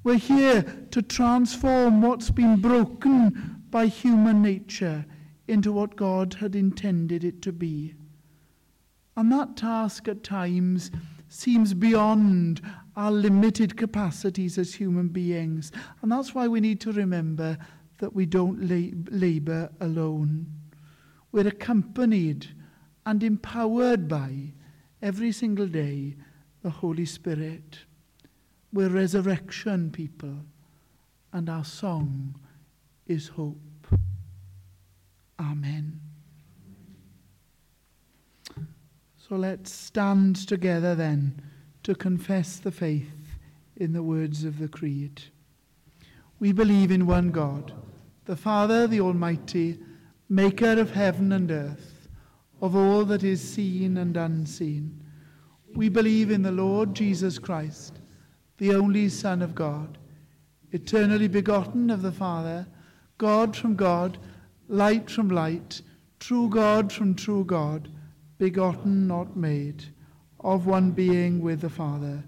We're 0.04 0.16
here 0.16 0.64
to 0.92 1.02
transform 1.02 2.02
what's 2.02 2.30
been 2.30 2.60
broken 2.60 3.64
by 3.70 3.88
human 3.88 4.42
nature 4.42 5.06
into 5.48 5.72
what 5.72 5.96
God 5.96 6.36
had 6.36 6.56
intended 6.56 7.24
it 7.24 7.42
to 7.42 7.52
be. 7.52 7.96
And 9.16 9.32
that 9.32 9.58
task 9.58 10.08
at 10.08 10.24
times 10.24 10.90
seems 11.28 11.74
beyond 11.74 12.62
our 12.96 13.12
limited 13.12 13.76
capacities 13.76 14.58
as 14.58 14.74
human 14.74 15.08
beings. 15.08 15.72
And 16.02 16.12
that's 16.12 16.34
why 16.34 16.48
we 16.48 16.60
need 16.60 16.80
to 16.82 16.92
remember 16.92 17.58
that 18.00 18.14
we 18.14 18.26
don't 18.26 18.68
labour 19.12 19.72
alone. 19.82 20.48
We're 21.32 21.48
accompanied 21.48 22.48
and 23.06 23.24
empowered 23.24 24.08
by 24.08 24.54
every 25.02 25.32
single 25.32 25.68
day 25.68 26.16
the 26.62 26.70
Holy 26.70 27.06
Spirit. 27.06 27.80
We're 28.72 28.90
resurrection 28.90 29.92
people, 29.92 30.46
and 31.32 31.50
our 31.50 31.66
song 31.66 32.40
is 33.08 33.28
hope. 33.28 33.73
Amen. 35.40 36.00
So 39.18 39.36
let's 39.36 39.72
stand 39.72 40.36
together 40.48 40.96
then 40.96 41.42
to 41.84 41.96
confess 41.96 42.58
the 42.58 42.72
faith 42.72 43.38
in 43.76 43.94
the 43.94 44.04
words 44.04 44.44
of 44.44 44.60
the 44.60 44.68
Creed. 44.68 45.24
We 46.40 46.52
believe 46.52 46.92
in 46.92 47.06
one 47.06 47.32
God, 47.32 47.74
the 48.26 48.36
Father, 48.36 48.86
the 48.86 49.02
Almighty, 49.02 49.80
maker 50.30 50.80
of 50.80 50.92
heaven 50.92 51.32
and 51.32 51.50
earth 51.52 52.08
of 52.62 52.76
all 52.76 53.06
that 53.06 53.24
is 53.24 53.42
seen 53.42 53.98
and 53.98 54.16
unseen. 54.16 55.04
We 55.76 55.90
believe 55.90 56.32
in 56.32 56.42
the 56.42 56.52
Lord 56.52 56.94
Jesus 56.94 57.40
Christ, 57.40 58.00
the 58.58 58.74
only 58.76 59.10
Son 59.10 59.42
of 59.42 59.56
God, 59.56 59.98
eternally 60.72 61.28
begotten 61.28 61.90
of 61.90 62.02
the 62.02 62.12
Father, 62.12 62.68
God 63.18 63.56
from 63.56 63.76
God, 63.76 64.18
light 64.68 65.10
from 65.10 65.30
light, 65.30 65.82
true 66.20 66.50
God 66.50 66.92
from 66.92 67.16
true 67.16 67.44
God, 67.44 67.90
begotten, 68.38 69.08
not 69.08 69.36
made, 69.36 69.86
of 70.40 70.66
one 70.66 70.92
being 70.92 71.42
with 71.42 71.62
the 71.62 71.70
Father. 71.70 72.24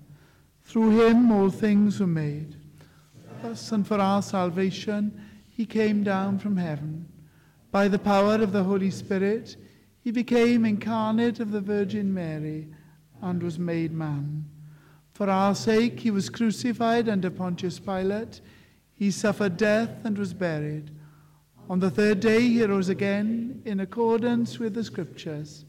Through 0.63 1.07
him 1.07 1.31
all 1.31 1.49
things 1.49 1.99
were 1.99 2.07
made. 2.07 2.55
Thus 3.41 3.71
and 3.71 3.85
for 3.85 3.99
our 3.99 4.21
salvation, 4.21 5.21
he 5.49 5.65
came 5.65 6.03
down 6.03 6.39
from 6.39 6.57
heaven. 6.57 7.07
By 7.71 7.87
the 7.87 7.99
power 7.99 8.35
of 8.35 8.51
the 8.51 8.63
Holy 8.63 8.89
Spirit, 8.89 9.57
he 10.01 10.11
became 10.11 10.65
incarnate 10.65 11.39
of 11.39 11.51
the 11.51 11.61
Virgin 11.61 12.13
Mary 12.13 12.67
and 13.21 13.41
was 13.41 13.59
made 13.59 13.91
man. 13.91 14.45
For 15.13 15.29
our 15.29 15.55
sake, 15.55 15.99
he 15.99 16.11
was 16.11 16.29
crucified 16.29 17.07
under 17.07 17.29
Pontius 17.29 17.79
Pilate. 17.79 18.41
He 18.93 19.11
suffered 19.11 19.57
death 19.57 20.03
and 20.03 20.17
was 20.17 20.33
buried. 20.33 20.91
On 21.67 21.79
the 21.79 21.89
third 21.89 22.19
day, 22.19 22.41
he 22.41 22.63
rose 22.63 22.89
again 22.89 23.61
in 23.65 23.79
accordance 23.79 24.59
with 24.59 24.75
the 24.75 24.83
Scriptures. 24.83 25.65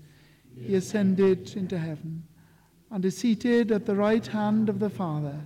He 0.59 0.75
ascended 0.75 1.57
into 1.57 1.79
heaven 1.79 2.23
and 2.91 3.05
is 3.05 3.17
seated 3.17 3.73
at 3.73 3.87
the 3.87 3.97
right 3.97 4.27
hand 4.27 4.69
of 4.69 4.79
the 4.79 4.91
Father. 4.91 5.41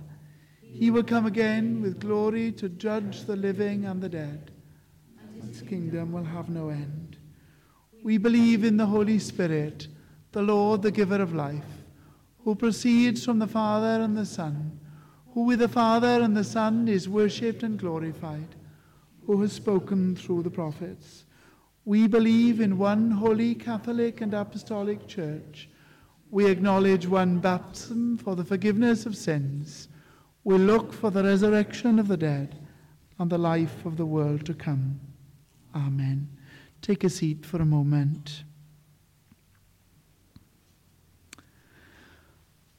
He 0.61 0.91
will 0.91 1.03
come 1.03 1.25
again 1.25 1.81
with 1.81 1.99
glory 1.99 2.51
to 2.53 2.69
judge 2.69 3.23
the 3.25 3.35
living 3.35 3.85
and 3.85 4.01
the 4.01 4.09
dead. 4.09 4.51
His 5.47 5.61
kingdom 5.61 6.11
will 6.11 6.23
have 6.23 6.49
no 6.49 6.69
end. 6.69 7.17
We 8.03 8.17
believe 8.17 8.63
in 8.63 8.77
the 8.77 8.85
Holy 8.85 9.19
Spirit, 9.19 9.87
the 10.31 10.41
Lord, 10.41 10.81
the 10.81 10.91
giver 10.91 11.21
of 11.21 11.33
life, 11.33 11.83
who 12.43 12.55
proceeds 12.55 13.23
from 13.23 13.39
the 13.39 13.47
Father 13.47 14.03
and 14.03 14.17
the 14.17 14.25
Son, 14.25 14.79
who 15.33 15.43
with 15.43 15.59
the 15.59 15.67
Father 15.67 16.21
and 16.21 16.35
the 16.35 16.43
Son 16.43 16.87
is 16.87 17.07
worshipped 17.07 17.63
and 17.63 17.79
glorified, 17.79 18.55
who 19.25 19.41
has 19.41 19.53
spoken 19.53 20.15
through 20.15 20.43
the 20.43 20.49
prophets. 20.49 21.25
We 21.85 22.07
believe 22.07 22.59
in 22.59 22.77
one 22.77 23.11
holy 23.11 23.55
Catholic 23.55 24.21
and 24.21 24.33
Apostolic 24.33 25.07
Church. 25.07 25.69
We 26.29 26.45
acknowledge 26.45 27.07
one 27.07 27.39
baptism 27.39 28.17
for 28.17 28.35
the 28.35 28.45
forgiveness 28.45 29.05
of 29.05 29.17
sins. 29.17 29.87
We 30.43 30.57
look 30.57 30.93
for 30.93 31.11
the 31.11 31.23
resurrection 31.23 31.99
of 31.99 32.07
the 32.07 32.17
dead 32.17 32.57
and 33.19 33.29
the 33.29 33.37
life 33.37 33.85
of 33.85 33.97
the 33.97 34.05
world 34.05 34.45
to 34.45 34.53
come. 34.53 34.99
Amen. 35.75 36.27
Take 36.81 37.03
a 37.03 37.09
seat 37.09 37.45
for 37.45 37.61
a 37.61 37.65
moment. 37.65 38.43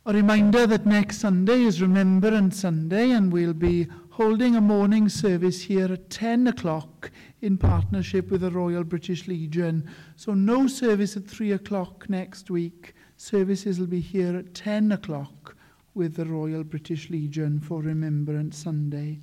A 0.04 0.12
reminder 0.12 0.66
that 0.66 0.84
next 0.84 1.18
Sunday 1.18 1.62
is 1.62 1.80
Remembrance 1.80 2.58
Sunday, 2.58 3.12
and 3.12 3.32
we'll 3.32 3.52
be 3.52 3.86
holding 4.12 4.54
a 4.54 4.60
morning 4.60 5.08
service 5.08 5.62
here 5.62 5.90
at 5.90 6.10
10 6.10 6.46
o'clock 6.46 7.10
in 7.40 7.56
partnership 7.56 8.30
with 8.30 8.42
the 8.42 8.50
Royal 8.50 8.84
British 8.84 9.26
Legion. 9.26 9.88
So 10.16 10.34
no 10.34 10.66
service 10.66 11.16
at 11.16 11.26
3 11.26 11.52
o'clock 11.52 12.10
next 12.10 12.50
week. 12.50 12.92
Services 13.16 13.80
will 13.80 13.86
be 13.86 14.00
here 14.00 14.36
at 14.36 14.52
10 14.52 14.92
o'clock 14.92 15.56
with 15.94 16.14
the 16.14 16.26
Royal 16.26 16.62
British 16.62 17.08
Legion 17.08 17.58
for 17.58 17.80
Remembrance 17.80 18.58
Sunday. 18.58 19.18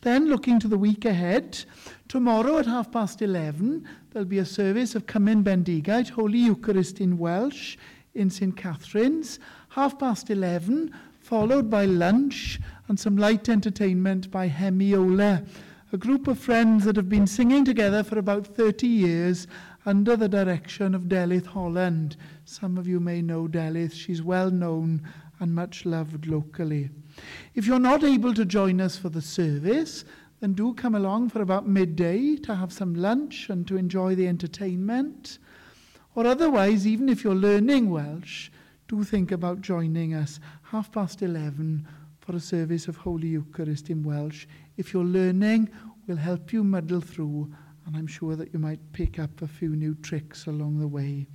Then, 0.00 0.28
looking 0.28 0.60
to 0.60 0.68
the 0.68 0.78
week 0.78 1.04
ahead, 1.04 1.64
tomorrow 2.06 2.58
at 2.58 2.66
half 2.66 2.92
past 2.92 3.22
11, 3.22 3.84
there'll 4.10 4.28
be 4.28 4.38
a 4.38 4.44
service 4.44 4.94
of 4.94 5.06
Cymun 5.06 5.42
Bendigaid, 5.42 6.08
Holy 6.08 6.38
Eucharist 6.38 7.00
in 7.00 7.18
Welsh, 7.18 7.76
in 8.14 8.30
St 8.30 8.56
Catherine's. 8.56 9.40
Half 9.70 9.98
past 9.98 10.30
11, 10.30 10.92
followed 11.30 11.70
by 11.70 11.84
lunch 11.84 12.58
and 12.88 12.98
some 12.98 13.16
light 13.16 13.48
entertainment 13.48 14.28
by 14.32 14.48
Hemiola, 14.48 15.46
a 15.92 15.96
group 15.96 16.26
of 16.26 16.36
friends 16.36 16.84
that 16.84 16.96
have 16.96 17.08
been 17.08 17.28
singing 17.28 17.64
together 17.64 18.02
for 18.02 18.18
about 18.18 18.44
30 18.44 18.88
years 18.88 19.46
under 19.86 20.16
the 20.16 20.28
direction 20.28 20.92
of 20.92 21.04
Delyth 21.04 21.46
Holland. 21.46 22.16
Some 22.46 22.76
of 22.76 22.88
you 22.88 22.98
may 22.98 23.22
know 23.22 23.46
Delyth, 23.46 23.92
she's 23.92 24.24
well 24.24 24.50
known 24.50 25.08
and 25.38 25.54
much 25.54 25.86
loved 25.86 26.26
locally. 26.26 26.90
If 27.54 27.64
you're 27.64 27.78
not 27.78 28.02
able 28.02 28.34
to 28.34 28.44
join 28.44 28.80
us 28.80 28.96
for 28.96 29.08
the 29.08 29.22
service, 29.22 30.04
then 30.40 30.54
do 30.54 30.74
come 30.74 30.96
along 30.96 31.28
for 31.28 31.42
about 31.42 31.64
midday 31.64 32.34
to 32.38 32.56
have 32.56 32.72
some 32.72 32.92
lunch 32.92 33.48
and 33.50 33.68
to 33.68 33.76
enjoy 33.76 34.16
the 34.16 34.26
entertainment. 34.26 35.38
Or 36.16 36.26
otherwise, 36.26 36.88
even 36.88 37.08
if 37.08 37.22
you're 37.22 37.36
learning 37.36 37.88
Welsh, 37.88 38.50
do 38.90 39.04
think 39.04 39.30
about 39.30 39.60
joining 39.60 40.14
us 40.14 40.40
half 40.70 40.92
past 40.92 41.20
11 41.20 41.84
for 42.20 42.36
a 42.36 42.40
service 42.40 42.86
of 42.86 42.96
Holy 42.96 43.26
Eucharist 43.26 43.90
in 43.90 44.04
Welsh. 44.04 44.46
If 44.76 44.92
you're 44.92 45.02
learning, 45.02 45.68
we'll 46.06 46.16
help 46.16 46.52
you 46.52 46.62
muddle 46.62 47.00
through, 47.00 47.52
and 47.84 47.96
I'm 47.96 48.06
sure 48.06 48.36
that 48.36 48.52
you 48.52 48.60
might 48.60 48.78
pick 48.92 49.18
up 49.18 49.42
a 49.42 49.48
few 49.48 49.70
new 49.70 49.96
tricks 49.96 50.46
along 50.46 50.78
the 50.78 50.86
way. 50.86 51.26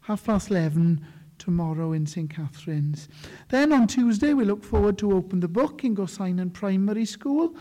Half 0.00 0.24
past 0.24 0.50
11 0.50 1.02
tomorrow 1.38 1.92
in 1.92 2.04
St 2.04 2.28
Catherine's. 2.28 3.08
Then 3.48 3.72
on 3.72 3.86
Tuesday, 3.86 4.34
we 4.34 4.44
look 4.44 4.62
forward 4.62 4.98
to 4.98 5.12
open 5.12 5.40
the 5.40 5.48
book 5.48 5.84
in 5.84 5.96
Gosainan 5.96 6.52
Primary 6.52 7.06
School. 7.06 7.56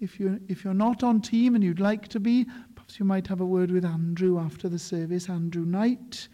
If 0.00 0.20
you're, 0.20 0.38
if 0.48 0.64
you're 0.64 0.74
not 0.74 1.02
on 1.02 1.22
team 1.22 1.54
and 1.54 1.64
you'd 1.64 1.80
like 1.80 2.08
to 2.08 2.20
be, 2.20 2.44
perhaps 2.74 2.98
you 2.98 3.06
might 3.06 3.26
have 3.28 3.40
a 3.40 3.46
word 3.46 3.70
with 3.70 3.86
Andrew 3.86 4.38
after 4.38 4.68
the 4.68 4.78
service, 4.78 5.30
Andrew 5.30 5.64
Knight. 5.64 6.28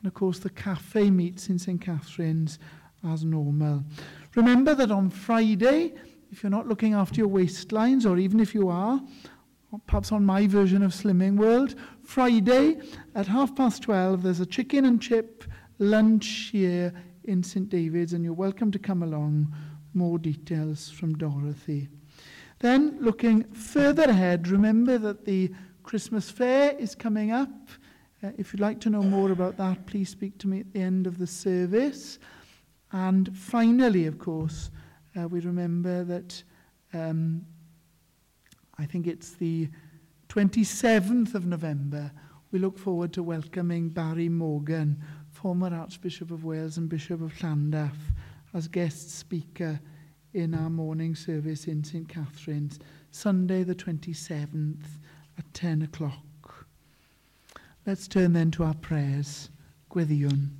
And 0.00 0.06
of 0.06 0.12
course, 0.12 0.38
the 0.38 0.50
cafe 0.50 1.10
meets 1.10 1.48
in 1.48 1.58
St 1.58 1.80
Catherine's 1.80 2.58
as 3.06 3.24
normal. 3.24 3.84
Remember 4.34 4.74
that 4.74 4.90
on 4.90 5.10
Friday, 5.10 5.94
if 6.30 6.42
you're 6.42 6.50
not 6.50 6.68
looking 6.68 6.94
after 6.94 7.20
your 7.20 7.28
waistlines, 7.28 8.08
or 8.08 8.18
even 8.18 8.40
if 8.40 8.54
you 8.54 8.68
are, 8.68 9.00
perhaps 9.86 10.12
on 10.12 10.24
my 10.24 10.46
version 10.46 10.82
of 10.82 10.92
Slimming 10.92 11.36
World, 11.36 11.74
Friday 12.02 12.78
at 13.14 13.26
half 13.26 13.54
past 13.54 13.82
12, 13.82 14.22
there's 14.22 14.40
a 14.40 14.46
chicken 14.46 14.84
and 14.84 15.00
chip 15.00 15.44
lunch 15.78 16.50
here 16.52 16.92
in 17.24 17.42
St. 17.42 17.68
David's, 17.68 18.12
and 18.12 18.24
you're 18.24 18.32
welcome 18.32 18.70
to 18.70 18.78
come 18.78 19.02
along. 19.02 19.52
More 19.94 20.18
details 20.18 20.90
from 20.90 21.16
Dorothy. 21.16 21.88
Then, 22.58 22.98
looking 23.00 23.44
further 23.52 24.04
ahead, 24.04 24.48
remember 24.48 24.98
that 24.98 25.24
the 25.24 25.50
Christmas 25.82 26.30
fair 26.30 26.72
is 26.72 26.94
coming 26.94 27.30
up. 27.30 27.50
Uh, 28.22 28.30
if 28.38 28.52
you'd 28.52 28.60
like 28.60 28.80
to 28.80 28.90
know 28.90 29.02
more 29.02 29.30
about 29.30 29.56
that, 29.58 29.86
please 29.86 30.08
speak 30.08 30.38
to 30.38 30.48
me 30.48 30.60
at 30.60 30.72
the 30.72 30.80
end 30.80 31.06
of 31.06 31.18
the 31.18 31.26
service. 31.26 32.18
And 32.92 33.36
finally, 33.36 34.06
of 34.06 34.18
course, 34.18 34.70
uh, 35.18 35.28
we 35.28 35.40
remember 35.40 36.04
that 36.04 36.42
um, 36.92 37.44
I 38.78 38.84
think 38.84 39.06
it's 39.06 39.32
the 39.32 39.68
27th 40.28 41.34
of 41.34 41.46
November, 41.46 42.10
we 42.52 42.58
look 42.58 42.78
forward 42.78 43.12
to 43.14 43.22
welcoming 43.22 43.88
Barry 43.88 44.28
Morgan, 44.28 45.02
former 45.30 45.74
Archbishop 45.74 46.30
of 46.30 46.44
Wales 46.44 46.76
and 46.76 46.88
Bishop 46.88 47.22
of 47.22 47.32
Llandaff, 47.34 47.96
as 48.54 48.68
guest 48.68 49.10
speaker 49.10 49.80
in 50.34 50.54
our 50.54 50.70
morning 50.70 51.14
service 51.14 51.66
in 51.66 51.82
St 51.82 52.08
Catherine's, 52.08 52.78
Sunday 53.10 53.62
the 53.62 53.74
27th 53.74 54.84
at 55.38 55.54
10 55.54 55.82
o'clock. 55.82 56.66
Let's 57.86 58.08
turn 58.08 58.32
then 58.32 58.50
to 58.52 58.64
our 58.64 58.74
prayers. 58.74 59.48
Gwyddion. 59.90 60.50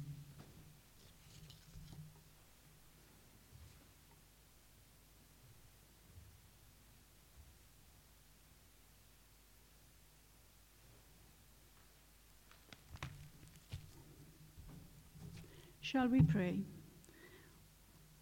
Shall 15.97 16.09
we 16.09 16.21
pray? 16.21 16.59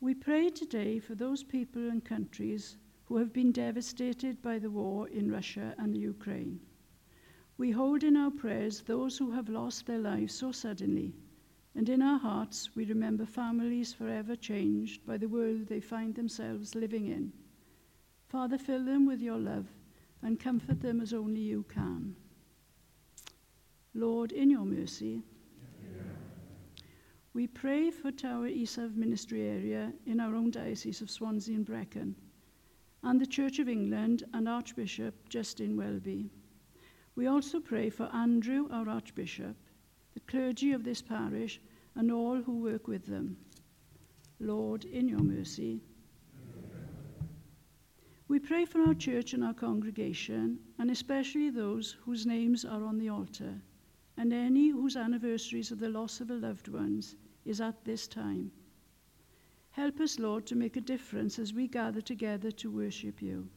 We 0.01 0.15
pray 0.15 0.49
today 0.49 1.01
for 1.01 1.17
those 1.17 1.43
people 1.43 1.91
and 1.91 2.05
countries 2.05 2.77
who 3.07 3.17
have 3.17 3.33
been 3.33 3.51
devastated 3.51 4.41
by 4.41 4.61
the 4.61 4.71
war 4.71 5.09
in 5.09 5.29
Russia 5.29 5.75
and 5.77 5.97
Ukraine. 5.97 6.61
We 7.59 7.73
hold 7.73 8.05
in 8.05 8.17
our 8.17 8.31
prayers 8.31 8.83
those 8.83 9.19
who 9.19 9.33
have 9.33 9.49
lost 9.49 9.87
their 9.87 9.99
lives 9.99 10.33
so 10.33 10.53
suddenly, 10.53 11.17
and 11.75 11.89
in 11.89 12.01
our 12.01 12.21
hearts 12.21 12.77
we 12.77 12.85
remember 12.85 13.27
families 13.27 13.93
forever 13.93 14.37
changed 14.37 15.05
by 15.05 15.17
the 15.17 15.27
world 15.29 15.67
they 15.67 15.81
find 15.81 16.15
themselves 16.15 16.77
living 16.77 17.09
in. 17.09 17.33
Father, 18.29 18.57
fill 18.57 18.85
them 18.85 19.05
with 19.05 19.21
your 19.21 19.39
love 19.39 19.67
and 20.23 20.39
comfort 20.39 20.81
them 20.81 21.01
as 21.01 21.13
only 21.13 21.41
you 21.41 21.65
can. 21.65 22.15
Lord, 23.95 24.31
in 24.31 24.49
your 24.49 24.65
mercy, 24.65 25.25
we 27.35 27.49
pray 27.49 27.91
for 27.91 28.13
Tower 28.13 28.49
Isaf 28.49 28.95
ministry 28.95 29.43
area 29.43 29.93
in 30.07 30.21
our 30.21 30.37
own 30.37 30.53
diocese 30.53 31.01
of 31.01 31.11
Swansea 31.11 31.57
and 31.57 31.67
Brecon, 31.67 32.15
and 33.03 33.21
the 33.21 33.27
Church 33.27 33.59
of 33.59 33.69
England 33.69 34.23
and 34.33 34.49
Archbishop 34.49 35.29
Justin 35.29 35.77
Welby. 35.77 36.31
We 37.17 37.27
also 37.27 37.59
pray 37.59 37.91
for 37.91 38.05
Andrew, 38.15 38.69
our 38.71 38.89
Archbishop, 38.89 39.57
the 40.15 40.21
clergy 40.21 40.71
of 40.71 40.85
this 40.85 41.03
parish, 41.03 41.61
and 41.97 42.13
all 42.13 42.41
who 42.41 42.61
work 42.61 42.87
with 42.87 43.05
them. 43.05 43.37
Lord, 44.39 44.85
in 44.85 45.09
your 45.09 45.23
mercy. 45.23 45.81
We 48.29 48.39
pray 48.39 48.65
for 48.65 48.81
our 48.81 48.95
church 48.95 49.35
and 49.35 49.43
our 49.43 49.55
congregation, 49.55 50.61
and 50.79 50.89
especially 50.89 51.51
those 51.51 51.97
whose 52.05 52.27
names 52.27 52.65
are 52.65 52.85
on 52.85 52.97
the 52.97 53.09
altar, 53.09 53.61
and 54.17 54.33
any 54.33 54.69
whose 54.69 54.97
anniversaries 54.97 55.73
of 55.73 55.81
the 55.81 55.89
loss 55.89 56.21
of 56.21 56.31
a 56.31 56.35
loved 56.35 56.69
ones 56.69 57.17
is 57.45 57.61
at 57.61 57.85
this 57.85 58.07
time. 58.07 58.51
Help 59.71 60.01
us, 60.01 60.19
Lord, 60.19 60.47
to 60.47 60.55
make 60.55 60.77
a 60.77 60.81
difference 60.81 61.39
as 61.39 61.53
we 61.53 61.67
gather 61.67 62.01
together 62.01 62.51
to 62.53 62.71
worship 62.71 63.21
you. 63.21 63.49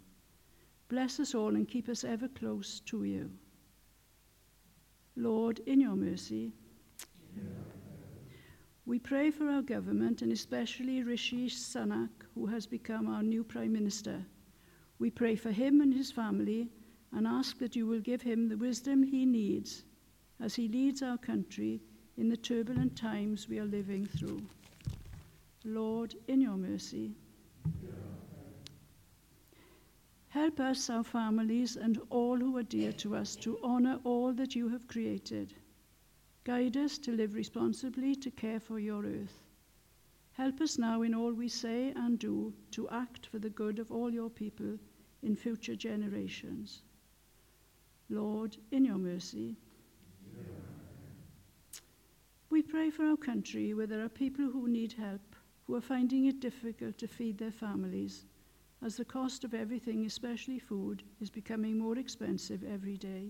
Bless 0.89 1.19
us 1.19 1.35
all 1.35 1.55
and 1.55 1.67
keep 1.67 1.89
us 1.89 2.03
ever 2.03 2.27
close 2.27 2.79
to 2.81 3.03
you. 3.03 3.29
Lord, 5.15 5.59
in 5.65 5.79
your 5.79 5.95
mercy, 5.95 6.53
we 8.85 8.99
pray 8.99 9.31
for 9.31 9.49
our 9.49 9.61
government 9.61 10.21
and 10.21 10.31
especially 10.31 11.03
Rishi 11.03 11.49
Sunak, 11.49 12.09
who 12.33 12.45
has 12.45 12.65
become 12.65 13.07
our 13.07 13.21
new 13.21 13.43
Prime 13.43 13.73
Minister. 13.73 14.25
We 14.97 15.11
pray 15.11 15.35
for 15.35 15.51
him 15.51 15.81
and 15.81 15.93
his 15.93 16.11
family 16.11 16.69
and 17.11 17.27
ask 17.27 17.59
that 17.59 17.75
you 17.75 17.85
will 17.85 17.99
give 17.99 18.21
him 18.21 18.47
the 18.47 18.57
wisdom 18.57 19.03
he 19.03 19.25
needs 19.25 19.83
as 20.39 20.55
he 20.55 20.67
leads 20.67 21.01
our 21.01 21.17
country 21.17 21.81
in 22.17 22.29
the 22.29 22.37
turbulent 22.37 22.95
times 22.95 23.47
we 23.47 23.59
are 23.59 23.65
living 23.65 24.05
through. 24.05 24.41
Lord, 25.63 26.15
in 26.27 26.41
your 26.41 26.57
mercy, 26.57 27.13
help 30.29 30.59
us, 30.59 30.89
our 30.89 31.03
families, 31.03 31.75
and 31.75 31.99
all 32.09 32.37
who 32.37 32.57
are 32.57 32.63
dear 32.63 32.91
to 32.93 33.15
us 33.15 33.35
to 33.37 33.59
honour 33.63 33.99
all 34.03 34.33
that 34.33 34.55
you 34.55 34.69
have 34.69 34.87
created. 34.87 35.53
Guide 36.43 36.77
us 36.77 36.97
to 36.99 37.11
live 37.11 37.33
responsibly 37.33 38.15
to 38.15 38.31
care 38.31 38.59
for 38.59 38.79
your 38.79 39.05
earth. 39.05 39.43
Help 40.31 40.61
us 40.61 40.77
now 40.77 41.01
in 41.01 41.13
all 41.13 41.33
we 41.33 41.47
say 41.47 41.91
and 41.95 42.17
do 42.17 42.53
to 42.71 42.87
act 42.89 43.25
for 43.25 43.39
the 43.39 43.49
good 43.49 43.79
of 43.79 43.91
all 43.91 44.13
your 44.13 44.29
people 44.29 44.77
in 45.23 45.35
future 45.35 45.75
generations. 45.75 46.83
Lord, 48.09 48.55
in 48.71 48.85
your 48.85 48.97
mercy, 48.97 49.57
we 52.57 52.63
pray 52.63 52.89
for 52.89 53.05
our 53.05 53.17
country 53.17 53.75
where 53.75 53.85
there 53.85 54.03
are 54.03 54.09
people 54.09 54.45
who 54.45 54.67
need 54.67 54.91
help, 54.91 55.35
who 55.67 55.75
are 55.75 55.79
finding 55.79 56.25
it 56.25 56.39
difficult 56.39 56.97
to 56.97 57.07
feed 57.07 57.37
their 57.37 57.51
families, 57.51 58.25
as 58.83 58.95
the 58.97 59.05
cost 59.05 59.43
of 59.43 59.53
everything, 59.53 60.07
especially 60.07 60.57
food, 60.57 61.03
is 61.21 61.29
becoming 61.29 61.77
more 61.77 61.99
expensive 61.99 62.63
every 62.63 62.97
day. 62.97 63.29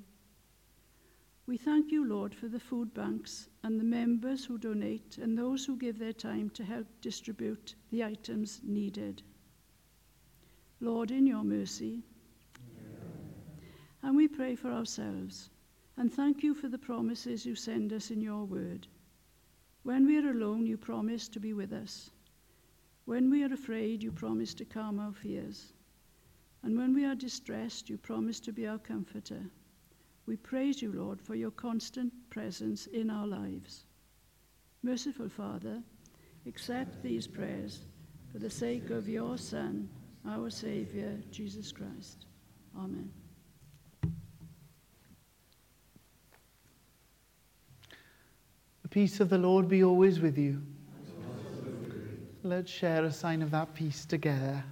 We 1.45 1.57
thank 1.57 1.91
you, 1.91 2.07
Lord, 2.07 2.33
for 2.33 2.47
the 2.47 2.57
food 2.57 2.93
banks 2.93 3.49
and 3.63 3.77
the 3.77 3.83
members 3.83 4.45
who 4.45 4.57
donate 4.57 5.17
and 5.17 5.37
those 5.37 5.65
who 5.65 5.75
give 5.75 5.99
their 5.99 6.13
time 6.13 6.49
to 6.51 6.63
help 6.63 6.87
distribute 7.01 7.75
the 7.91 8.05
items 8.05 8.61
needed. 8.63 9.23
Lord, 10.79 11.11
in 11.11 11.27
your 11.27 11.43
mercy. 11.43 12.01
And 14.03 14.15
we 14.15 14.29
pray 14.29 14.55
for 14.55 14.71
ourselves 14.71 15.49
and 15.97 16.13
thank 16.13 16.43
you 16.43 16.53
for 16.53 16.69
the 16.69 16.77
promises 16.77 17.45
you 17.45 17.55
send 17.55 17.91
us 17.91 18.09
in 18.09 18.21
your 18.21 18.45
word. 18.45 18.87
When 19.87 20.05
we 20.05 20.17
are 20.17 20.31
alone, 20.31 20.65
you 20.65 20.75
promise 20.75 21.29
to 21.29 21.39
be 21.39 21.53
with 21.53 21.71
us. 21.71 22.09
When 23.05 23.29
we 23.29 23.45
are 23.45 23.53
afraid, 23.53 24.03
you 24.03 24.11
promise 24.11 24.53
to 24.55 24.65
calm 24.65 24.99
our 24.99 25.13
fears. 25.13 25.71
And 26.61 26.77
when 26.77 26.93
we 26.93 27.05
are 27.05 27.15
distressed, 27.15 27.89
you 27.89 27.97
promise 27.97 28.41
to 28.41 28.51
be 28.51 28.67
our 28.67 28.79
comforter. 28.79 29.39
We 30.25 30.35
praise 30.35 30.81
you, 30.81 30.91
Lord, 30.91 31.21
for 31.21 31.35
your 31.35 31.51
constant 31.51 32.11
presence 32.29 32.87
in 32.87 33.09
our 33.09 33.25
lives. 33.25 33.85
Merciful 34.83 35.29
Father, 35.29 35.81
accept 36.45 37.01
these 37.01 37.25
prayers 37.25 37.79
for 38.29 38.39
the 38.39 38.49
sake 38.49 38.89
of 38.89 39.07
your 39.07 39.37
Son, 39.37 39.87
our 40.27 40.49
Saviour, 40.49 41.13
Jesus 41.31 41.71
Christ. 41.71 42.25
Amen. 42.77 43.09
The 48.87 48.93
peace 49.01 49.19
of 49.19 49.27
the 49.27 49.37
Lord 49.37 49.67
be 49.67 49.83
always 49.83 50.21
with 50.21 50.37
you. 50.37 50.61
Let's 52.41 52.71
share 52.71 53.03
a 53.03 53.11
sign 53.11 53.41
of 53.41 53.51
that 53.51 53.73
peace 53.73 54.05
together. 54.05 54.63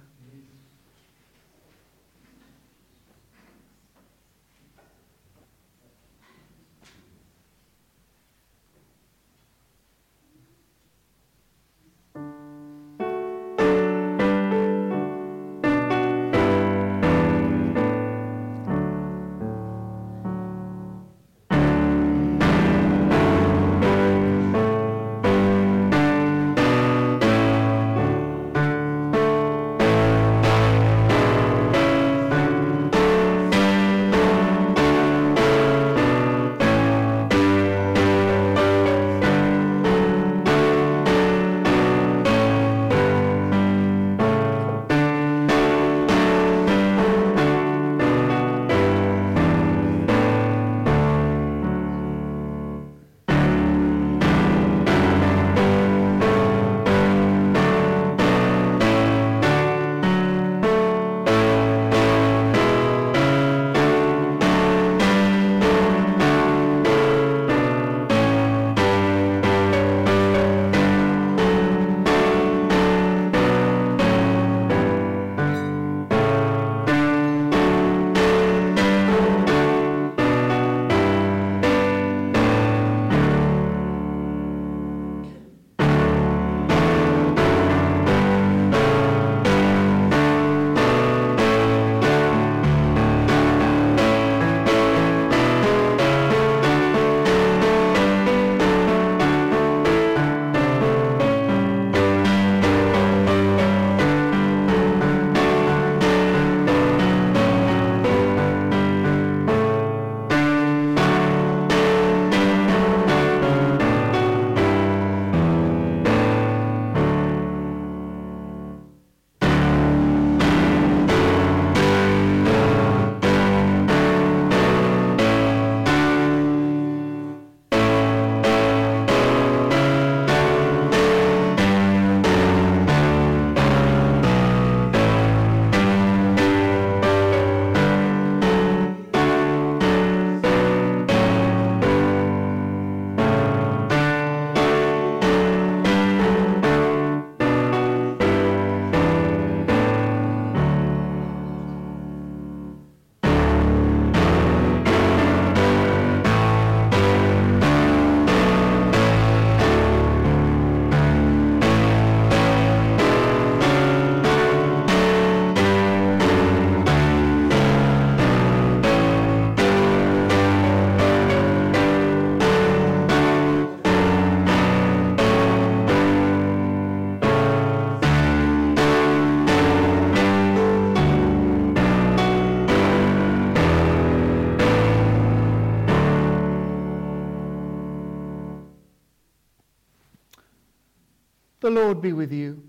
Lord 191.76 192.00
be 192.00 192.14
with 192.14 192.32
you. 192.32 192.62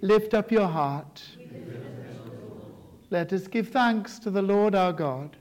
Lift 0.00 0.32
up 0.32 0.50
your 0.50 0.66
heart. 0.66 1.22
Let 3.10 3.32
us 3.34 3.46
give 3.46 3.68
thanks 3.68 4.18
to 4.20 4.30
the 4.30 4.40
Lord 4.40 4.74
our 4.74 4.92
God. 4.92 5.36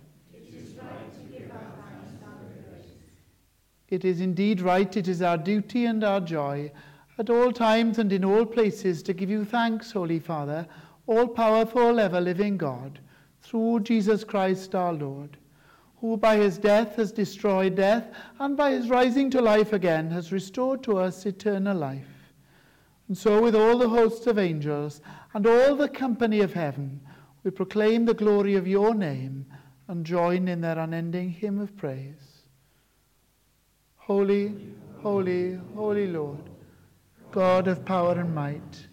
It 3.88 4.06
is 4.06 4.20
indeed 4.20 4.60
right, 4.60 4.98
it 4.98 5.08
is 5.08 5.22
our 5.22 5.38
duty 5.38 5.86
and 5.86 6.04
our 6.04 6.20
joy 6.20 6.72
at 7.18 7.30
all 7.30 7.54
times 7.54 7.98
and 7.98 8.12
in 8.12 8.26
all 8.26 8.46
places 8.46 9.02
to 9.04 9.14
give 9.14 9.30
you 9.30 9.46
thanks, 9.46 9.92
Holy 9.92 10.20
Father, 10.20 10.68
all 11.08 11.28
powerful, 11.28 11.98
ever 11.98 12.20
living 12.20 12.58
God, 12.58 13.00
through 13.42 13.82
Jesus 13.82 14.26
Christ 14.26 14.76
our 14.76 14.94
Lord, 14.94 15.38
who 16.02 16.18
by 16.18 16.36
his 16.36 16.58
death 16.58 16.96
has 16.96 17.12
destroyed 17.12 17.76
death 17.76 18.08
and 18.40 18.58
by 18.58 18.72
his 18.72 18.90
rising 18.90 19.30
to 19.30 19.40
life 19.40 19.72
again 19.72 20.10
has 20.10 20.32
restored 20.32 20.82
to 20.84 20.98
us 20.98 21.28
eternal 21.28 21.78
life. 21.78 22.34
And 23.08 23.16
so, 23.16 23.40
with 23.40 23.56
all 23.56 23.78
the 23.78 23.90
hosts 23.90 24.26
of 24.26 24.40
angels 24.40 25.02
and 25.36 25.46
all 25.46 25.76
the 25.76 25.88
company 25.88 26.40
of 26.40 26.54
heaven, 26.54 27.02
we 27.44 27.52
proclaim 27.52 28.06
the 28.06 28.16
glory 28.16 28.56
of 28.56 28.68
your 28.68 28.96
name 28.96 29.46
and 29.88 30.04
join 30.04 30.48
in 30.48 30.62
their 30.62 30.80
unending 30.80 31.30
hymn 31.30 31.60
of 31.60 31.78
praise. 31.78 32.46
Holy, 33.98 34.56
holy, 35.04 35.60
holy 35.76 36.08
Lord, 36.08 36.50
God 37.32 37.68
of 37.68 37.86
power 37.86 38.14
and 38.14 38.34
might, 38.34 38.88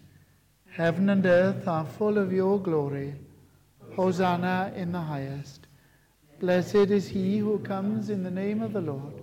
heaven 0.69 1.09
and 1.09 1.25
earth 1.25 1.67
are 1.67 1.85
full 1.85 2.19
of 2.19 2.31
your 2.31 2.59
glory. 2.59 3.15
Hosanna 3.95 4.71
in 4.75 4.91
the 4.91 5.01
highest. 5.01 5.68
Blessed 6.39 6.75
is 6.75 7.07
he 7.07 7.37
who 7.37 7.59
comes 7.59 8.09
in 8.09 8.23
the 8.23 8.31
name 8.31 8.61
of 8.61 8.71
the 8.71 8.81
Lord. 8.81 9.13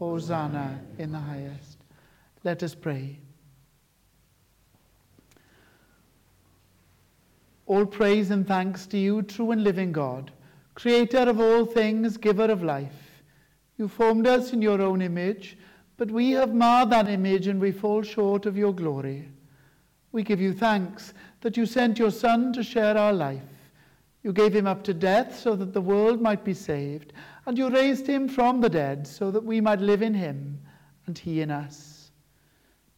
Hosanna 0.00 0.80
in 0.98 1.12
the 1.12 1.18
highest. 1.18 1.78
Let 2.42 2.62
us 2.64 2.74
pray. 2.74 3.20
All 7.66 7.86
praise 7.86 8.30
and 8.30 8.46
thanks 8.46 8.86
to 8.88 8.98
you, 8.98 9.22
true 9.22 9.52
and 9.52 9.62
living 9.62 9.92
God, 9.92 10.32
creator 10.74 11.20
of 11.20 11.40
all 11.40 11.64
things, 11.64 12.16
giver 12.16 12.50
of 12.50 12.62
life. 12.62 13.22
You 13.78 13.88
formed 13.88 14.26
us 14.26 14.52
in 14.52 14.60
your 14.60 14.82
own 14.82 15.00
image, 15.00 15.56
but 15.96 16.10
we 16.10 16.32
have 16.32 16.52
marred 16.52 16.90
that 16.90 17.08
image 17.08 17.46
and 17.46 17.60
we 17.60 17.70
fall 17.70 18.02
short 18.02 18.44
of 18.44 18.56
your 18.56 18.74
glory. 18.74 19.28
We 20.12 20.24
give 20.24 20.40
you 20.40 20.52
thanks 20.52 21.14
that 21.40 21.56
you 21.56 21.64
sent 21.64 21.98
your 21.98 22.10
Son 22.10 22.52
to 22.52 22.62
share 22.62 22.98
our 22.98 23.12
life. 23.12 23.42
You 24.24 24.32
gave 24.32 24.56
him 24.56 24.66
up 24.66 24.82
to 24.84 24.94
death 24.94 25.38
so 25.38 25.54
that 25.54 25.74
the 25.74 25.82
world 25.82 26.20
might 26.20 26.44
be 26.44 26.54
saved, 26.54 27.12
and 27.44 27.58
you 27.58 27.68
raised 27.68 28.06
him 28.06 28.26
from 28.26 28.62
the 28.62 28.70
dead 28.70 29.06
so 29.06 29.30
that 29.30 29.44
we 29.44 29.60
might 29.60 29.80
live 29.80 30.00
in 30.00 30.14
him 30.14 30.60
and 31.06 31.16
he 31.16 31.42
in 31.42 31.50
us. 31.50 32.10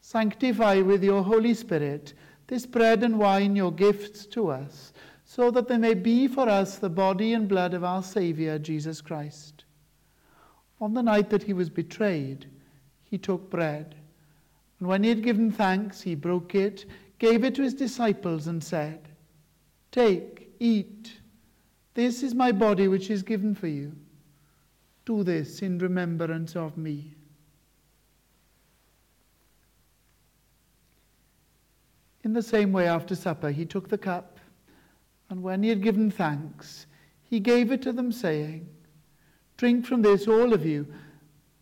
Sanctify 0.00 0.82
with 0.82 1.02
your 1.02 1.24
Holy 1.24 1.52
Spirit 1.52 2.14
this 2.46 2.64
bread 2.64 3.02
and 3.02 3.18
wine, 3.18 3.56
your 3.56 3.72
gifts 3.72 4.24
to 4.26 4.48
us, 4.50 4.92
so 5.24 5.50
that 5.50 5.66
they 5.66 5.76
may 5.76 5.94
be 5.94 6.28
for 6.28 6.48
us 6.48 6.78
the 6.78 6.88
body 6.88 7.32
and 7.32 7.48
blood 7.48 7.74
of 7.74 7.82
our 7.82 8.04
Saviour, 8.04 8.56
Jesus 8.60 9.00
Christ. 9.00 9.64
On 10.80 10.94
the 10.94 11.02
night 11.02 11.30
that 11.30 11.42
he 11.42 11.52
was 11.52 11.68
betrayed, 11.68 12.46
he 13.02 13.18
took 13.18 13.50
bread, 13.50 13.96
and 14.78 14.86
when 14.86 15.02
he 15.02 15.08
had 15.08 15.24
given 15.24 15.50
thanks, 15.50 16.02
he 16.02 16.14
broke 16.14 16.54
it, 16.54 16.84
gave 17.18 17.42
it 17.42 17.56
to 17.56 17.62
his 17.62 17.74
disciples, 17.74 18.46
and 18.46 18.62
said, 18.62 19.08
Take, 19.90 20.45
eat. 20.60 21.12
This 21.94 22.22
is 22.22 22.34
my 22.34 22.52
body 22.52 22.88
which 22.88 23.10
is 23.10 23.22
given 23.22 23.54
for 23.54 23.68
you. 23.68 23.92
Do 25.04 25.22
this 25.22 25.62
in 25.62 25.78
remembrance 25.78 26.56
of 26.56 26.76
me. 26.76 27.14
In 32.24 32.32
the 32.32 32.42
same 32.42 32.72
way, 32.72 32.88
after 32.88 33.14
supper, 33.14 33.50
he 33.50 33.64
took 33.64 33.88
the 33.88 33.98
cup, 33.98 34.40
and 35.30 35.42
when 35.42 35.62
he 35.62 35.68
had 35.68 35.80
given 35.80 36.10
thanks, 36.10 36.86
he 37.22 37.38
gave 37.38 37.70
it 37.70 37.82
to 37.82 37.92
them, 37.92 38.10
saying, 38.10 38.68
Drink 39.56 39.86
from 39.86 40.02
this, 40.02 40.26
all 40.26 40.52
of 40.52 40.66
you. 40.66 40.86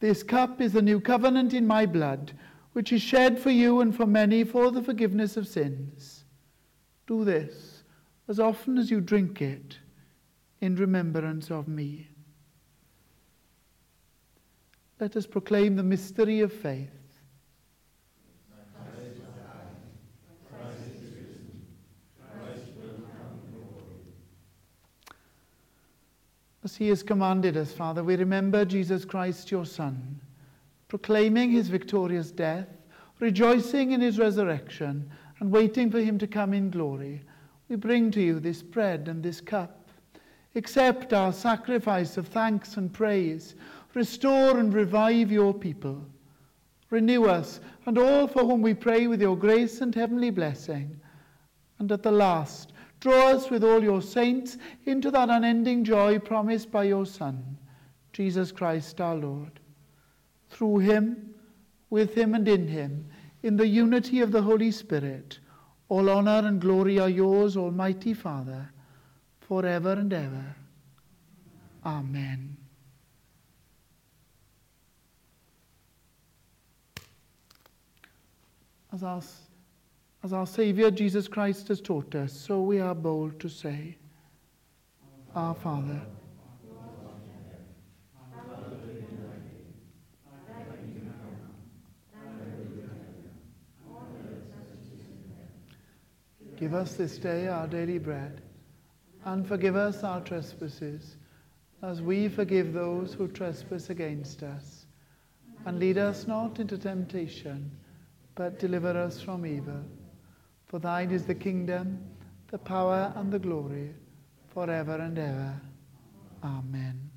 This 0.01 0.23
cup 0.23 0.61
is 0.61 0.73
the 0.73 0.83
new 0.83 1.01
covenant 1.01 1.53
in 1.53 1.67
my 1.67 1.87
blood, 1.87 2.33
which 2.73 2.93
is 2.93 3.03
shed 3.03 3.39
for 3.39 3.51
you 3.51 3.81
and 3.81 3.95
for 3.95 4.07
many 4.07 4.43
for 4.43 4.71
the 4.71 4.83
forgiveness 4.83 5.37
of 5.37 5.47
sins. 5.47 6.25
Do 7.07 7.25
this 7.25 7.74
as 8.29 8.41
often 8.41 8.79
as 8.79 8.91
you 8.91 9.01
drink 9.01 9.43
it 9.43 9.79
in 10.61 10.77
remembrance 10.77 11.51
of 11.51 11.69
me. 11.69 12.09
Let 15.01 15.17
us 15.17 15.27
proclaim 15.27 15.77
the 15.77 15.83
mystery 15.83 16.41
of 16.41 16.53
faith. 16.53 16.91
As 26.65 26.75
he 26.75 26.89
has 26.89 27.03
commanded 27.03 27.59
us, 27.59 27.73
Father, 27.75 28.03
we 28.03 28.17
remember 28.17 28.65
Jesus 28.65 29.05
Christ, 29.05 29.51
your 29.51 29.67
Son, 29.67 30.19
proclaiming 30.89 31.51
his 31.51 31.69
victorious 31.69 32.31
death, 32.31 32.69
rejoicing 33.21 33.93
in 33.93 34.01
his 34.01 34.19
resurrection, 34.19 35.11
and 35.41 35.53
waiting 35.53 35.91
for 35.91 36.01
him 36.01 36.17
to 36.19 36.27
come 36.27 36.55
in 36.55 36.71
glory. 36.71 37.21
We 37.69 37.77
bring 37.77 38.11
to 38.13 38.21
you 38.21 38.41
this 38.41 38.63
bread 38.63 39.09
and 39.09 39.23
this 39.23 39.41
cup. 39.41 39.89
Accept 40.55 41.13
our 41.13 41.33
sacrifice 41.33 42.17
of 42.17 42.29
thanks 42.29 42.77
and 42.77 42.93
praise. 42.93 43.55
Restore 43.95 44.59
and 44.59 44.73
revive 44.73 45.33
your 45.33 45.55
people. 45.55 46.05
Renew 46.91 47.25
us 47.25 47.61
and 47.87 47.99
all 47.99 48.27
for 48.27 48.45
whom 48.45 48.63
we 48.63 48.75
pray 48.75 49.07
with 49.07 49.21
your 49.21 49.37
grace 49.37 49.81
and 49.81 49.95
heavenly 49.95 50.31
blessing. 50.31 51.01
And 51.79 51.91
at 51.91 52.03
the 52.03 52.13
last, 52.13 52.73
Draw 53.05 53.33
us 53.33 53.51
with 53.51 53.63
all 53.63 53.83
your 53.83 54.01
saints 54.01 54.57
into 54.87 55.11
that 55.11 55.29
unending 55.29 55.85
joy 55.85 56.19
promised 56.19 56.71
by 56.71 56.85
your 56.85 57.05
Son, 57.05 57.59
Jesus 58.15 58.51
Christ 58.51 58.99
our 58.99 59.15
Lord. 59.15 59.61
Through 60.49 60.79
him, 60.79 61.35
with 61.91 62.15
him, 62.15 62.35
and 62.35 62.49
in 62.49 62.67
him, 62.67 63.05
in 63.43 63.59
the 63.59 63.67
unity 63.67 64.23
of 64.23 64.33
the 64.33 64.41
Holy 64.41 64.71
Spirit, 64.71 65.39
all 65.95 66.11
honor 66.11 66.49
and 66.49 66.61
glory 66.61 66.99
are 66.99 67.09
yours, 67.09 67.57
Almighty 67.57 68.15
Father, 68.15 68.69
forever 69.41 69.93
and 69.93 70.13
ever. 70.13 70.57
Amen. 71.87 72.57
As 78.93 79.05
our 79.05 79.23
as 80.25 80.33
our 80.33 80.47
Saviour 80.47 80.91
Jesus 80.91 81.29
Christ 81.29 81.69
has 81.69 81.81
taught 81.81 82.15
us, 82.17 82.33
so 82.33 82.63
we 82.63 82.81
are 82.81 82.95
bold 82.95 83.39
to 83.39 83.49
say, 83.49 83.97
Our 85.37 85.55
Father. 85.55 86.01
Give 96.57 96.75
us 96.75 96.95
this 96.95 97.19
day 97.19 97.49
our 97.49 97.67
daily 97.67 97.99
bread, 97.99 98.41
and 99.25 99.47
forgive 99.47 99.75
us 99.75 100.05
our 100.05 100.21
trespasses, 100.21 101.17
as 101.83 102.01
we 102.01 102.29
forgive 102.29 102.73
those 102.73 103.13
who 103.13 103.29
trespass 103.29 103.91
against 103.91 104.43
us. 104.43 104.87
And 105.67 105.79
lead 105.79 105.99
us 105.99 106.27
not 106.27 106.61
into 106.61 106.79
temptation, 106.79 107.71
but 108.35 108.59
deliver 108.59 108.91
us 108.91 109.21
from 109.21 109.45
evil. 109.45 109.83
For 110.67 110.79
thine 110.79 111.11
is 111.11 111.25
the 111.25 111.35
kingdom, 111.35 111.99
the 112.51 112.59
power, 112.59 113.13
and 113.17 113.33
the 113.33 113.39
glory, 113.39 113.95
forever 114.53 114.95
and 114.95 115.19
ever. 115.19 115.61
Amen. 116.45 117.11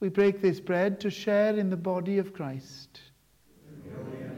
We 0.00 0.08
break 0.08 0.42
this 0.42 0.58
bread 0.58 0.98
to 1.00 1.10
share 1.10 1.56
in 1.56 1.70
the 1.70 1.76
body 1.76 2.18
of 2.18 2.32
Christ. 2.32 3.00
Amen. 3.94 4.31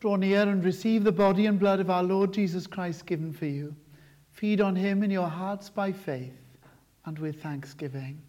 Draw 0.00 0.16
near 0.16 0.42
and 0.42 0.62
receive 0.62 1.02
the 1.02 1.12
body 1.12 1.46
and 1.46 1.58
blood 1.58 1.80
of 1.80 1.90
our 1.90 2.04
Lord 2.04 2.32
Jesus 2.32 2.66
Christ 2.66 3.04
given 3.04 3.32
for 3.32 3.46
you. 3.46 3.74
Feed 4.30 4.60
on 4.60 4.76
him 4.76 5.02
in 5.02 5.10
your 5.10 5.28
hearts 5.28 5.68
by 5.68 5.90
faith 5.90 6.38
and 7.04 7.18
with 7.18 7.42
thanksgiving. 7.42 8.22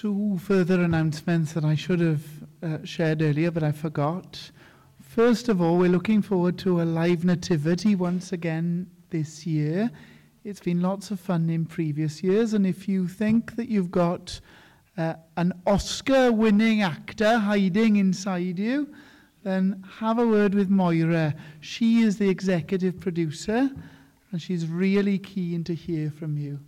Two 0.00 0.38
further 0.38 0.80
announcements 0.80 1.52
that 1.52 1.62
I 1.62 1.74
should 1.74 2.00
have 2.00 2.22
uh, 2.62 2.78
shared 2.84 3.20
earlier, 3.20 3.50
but 3.50 3.62
I 3.62 3.70
forgot. 3.70 4.50
First 4.98 5.50
of 5.50 5.60
all, 5.60 5.76
we're 5.76 5.90
looking 5.90 6.22
forward 6.22 6.56
to 6.60 6.80
a 6.80 6.84
live 6.84 7.22
nativity 7.22 7.94
once 7.94 8.32
again 8.32 8.90
this 9.10 9.46
year. 9.46 9.90
It's 10.42 10.60
been 10.60 10.80
lots 10.80 11.10
of 11.10 11.20
fun 11.20 11.50
in 11.50 11.66
previous 11.66 12.22
years, 12.22 12.54
and 12.54 12.66
if 12.66 12.88
you 12.88 13.08
think 13.08 13.56
that 13.56 13.68
you've 13.68 13.90
got 13.90 14.40
uh, 14.96 15.16
an 15.36 15.52
Oscar 15.66 16.32
winning 16.32 16.80
actor 16.80 17.36
hiding 17.36 17.96
inside 17.96 18.58
you, 18.58 18.88
then 19.42 19.84
have 19.98 20.18
a 20.18 20.26
word 20.26 20.54
with 20.54 20.70
Moira. 20.70 21.34
She 21.60 22.00
is 22.00 22.16
the 22.16 22.30
executive 22.30 22.98
producer, 22.98 23.70
and 24.32 24.40
she's 24.40 24.66
really 24.66 25.18
keen 25.18 25.62
to 25.64 25.74
hear 25.74 26.10
from 26.10 26.38
you. 26.38 26.58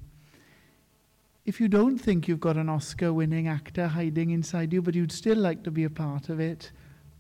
if 1.45 1.61
you 1.61 1.69
don't 1.69 1.99
think 1.99 2.29
you've 2.29 2.41
got 2.41 2.57
an 2.57 2.69
Oscar 2.69 3.13
winning 3.13 3.49
actor 3.49 3.89
hiding 3.89 4.31
inside 4.31 4.73
you, 4.73 4.81
but 4.81 4.95
you'd 4.95 5.11
still 5.11 5.39
like 5.39 5.65
to 5.65 5.71
be 5.71 5.85
a 5.85 5.91
part 5.91 6.29
of 6.29 6.39
it, 6.39 6.71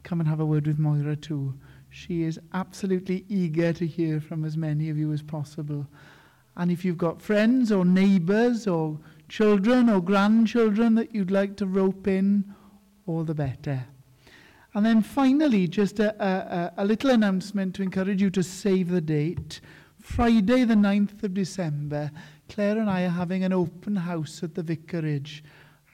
come 0.05 0.21
and 0.21 0.29
have 0.29 0.41
a 0.41 0.47
word 0.47 0.67
with 0.67 0.79
Moira 0.79 1.17
too. 1.17 1.55
She 1.91 2.23
is 2.23 2.39
absolutely 2.55 3.25
eager 3.29 3.73
to 3.73 3.87
hear 3.87 4.21
from 4.21 4.45
as 4.45 4.57
many 4.57 4.91
of 4.91 4.97
you 4.97 5.13
as 5.13 5.23
possible. 5.23 5.87
And 6.57 6.71
if 6.71 6.85
you've 6.85 6.99
got 6.99 7.21
friends 7.21 7.73
or 7.73 7.85
neighbours 7.85 8.67
or 8.67 8.99
children 9.29 9.91
or 9.91 10.01
grandchildren 10.01 10.95
that 10.95 11.15
you'd 11.15 11.31
like 11.31 11.57
to 11.57 11.67
rope 11.67 12.07
in, 12.07 12.55
all 13.07 13.25
the 13.25 13.35
better. 13.35 13.87
And 14.75 14.87
then 14.87 15.03
finally, 15.03 15.67
just 15.67 15.99
a, 15.99 16.15
a, 16.25 16.73
a 16.79 16.85
little 16.85 17.11
announcement 17.11 17.75
to 17.75 17.83
encourage 17.83 18.23
you 18.23 18.31
to 18.31 18.43
save 18.43 18.89
the 18.89 19.01
date. 19.01 19.61
Friday, 20.01 20.65
the 20.65 20.75
9th 20.75 21.23
of 21.23 21.35
December 21.35 22.11
Claire 22.53 22.81
and 22.81 22.91
I 22.91 23.05
are 23.05 23.09
having 23.09 23.45
an 23.45 23.53
open 23.55 23.97
house 23.97 24.43
at 24.43 24.55
the 24.55 24.63
vicarage, 24.63 25.43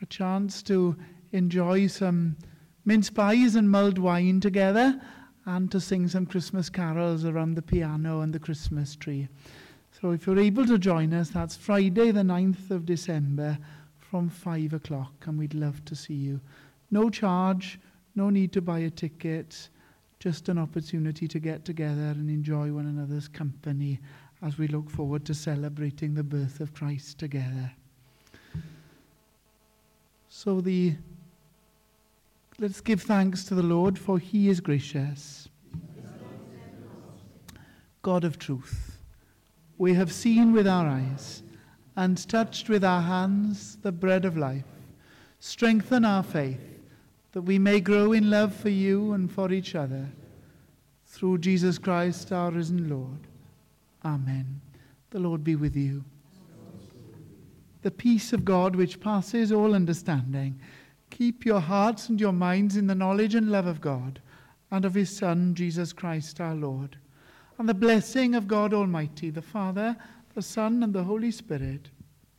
a 0.03 0.07
chance 0.07 0.61
to 0.65 0.97
enjoy 1.31 1.87
some 1.87 2.35
mince 2.85 3.11
pies 3.11 3.55
and 3.55 3.71
mulled 3.71 3.97
wine 3.97 4.41
together 4.41 5.01
and 5.47 5.71
to 5.71 5.79
sing 5.79 6.09
some 6.09 6.27
Christmas 6.27 6.69
carols 6.69 7.25
around 7.25 7.55
the 7.55 7.63
piano 7.63 8.23
and 8.23 8.33
the 8.33 8.41
Christmas 8.41 8.97
tree. 8.97 9.29
So 10.01 10.11
if 10.11 10.27
you're 10.27 10.41
able 10.41 10.67
to 10.67 10.79
join 10.79 11.15
us, 11.15 11.31
that's 11.31 11.57
Friday 11.57 12.11
the 12.11 12.23
9th 12.23 12.73
of 12.73 12.85
December 12.85 13.57
from 13.97 14.29
5 14.29 14.73
o'clock 14.73 15.13
and 15.27 15.39
we'd 15.39 15.55
love 15.55 15.85
to 15.85 15.95
see 15.95 16.15
you. 16.15 16.41
No 16.91 17.09
charge, 17.09 17.79
no 18.17 18.31
need 18.31 18.51
to 18.55 18.61
buy 18.61 18.81
a 18.81 18.91
ticket, 18.91 19.69
just 20.19 20.49
an 20.49 20.59
opportunity 20.59 21.29
to 21.29 21.39
get 21.39 21.65
together 21.65 22.17
and 22.17 22.29
enjoy 22.29 22.73
one 22.73 22.87
another's 22.87 23.29
company 23.29 24.01
as 24.43 24.59
we 24.59 24.69
look 24.69 24.89
forward 24.91 25.25
to 25.25 25.35
celebrating 25.35 26.15
the 26.15 26.23
birth 26.23 26.61
of 26.61 26.73
Christ 26.75 27.19
together. 27.19 27.73
So 30.29 30.61
the 30.61 30.95
let's 32.59 32.81
give 32.81 33.03
thanks 33.03 33.45
to 33.45 33.55
the 33.55 33.63
Lord 33.63 33.99
for 33.99 34.19
he 34.19 34.49
is 34.49 34.61
gracious. 34.61 35.49
God 38.03 38.25
of 38.25 38.39
truth, 38.39 38.99
we 39.77 39.95
have 39.95 40.13
seen 40.13 40.53
with 40.53 40.67
our 40.67 40.87
eyes 40.87 41.43
and 41.97 42.29
touched 42.29 42.69
with 42.69 42.85
our 42.85 43.03
hands 43.03 43.77
the 43.83 43.93
bread 43.93 44.25
of 44.25 44.37
life. 44.37 44.65
Strengthen 45.41 46.05
our 46.05 46.23
faith 46.23 46.61
that 47.33 47.43
we 47.43 47.59
may 47.59 47.81
grow 47.81 48.13
in 48.13 48.31
love 48.31 48.55
for 48.55 48.71
you 48.71 49.13
and 49.13 49.31
for 49.31 49.53
each 49.53 49.75
other. 49.75 50.09
Through 51.07 51.39
Jesus 51.39 51.79
Christ, 51.79 52.33
our 52.33 52.51
risen 52.51 52.89
Lord. 52.89 53.28
Amen. 54.05 54.61
The 55.11 55.19
Lord 55.19 55.43
be 55.45 55.57
with 55.57 55.77
you. 55.77 56.05
The 57.83 57.91
peace 57.91 58.33
of 58.33 58.45
God, 58.45 58.75
which 58.75 59.01
passes 59.01 59.53
all 59.53 59.75
understanding, 59.75 60.61
keep 61.11 61.47
your 61.47 61.61
hearts 61.61 62.09
and 62.09 62.21
your 62.21 62.33
minds 62.33 62.77
in 62.77 62.87
the 62.87 62.95
knowledge 62.95 63.35
and 63.35 63.51
love 63.51 63.67
of 63.67 63.81
God 63.81 64.21
and 64.71 64.85
of 64.85 64.95
his 64.95 65.17
Son, 65.17 65.55
Jesus 65.55 65.93
Christ 65.93 66.41
our 66.41 66.55
Lord. 66.55 66.97
And 67.59 67.69
the 67.69 67.75
blessing 67.75 68.35
of 68.35 68.47
God 68.47 68.75
Almighty, 68.75 69.31
the 69.31 69.43
Father, 69.43 69.97
the 70.35 70.43
Son, 70.43 70.83
and 70.83 70.93
the 70.93 71.05
Holy 71.05 71.31
Spirit 71.31 71.89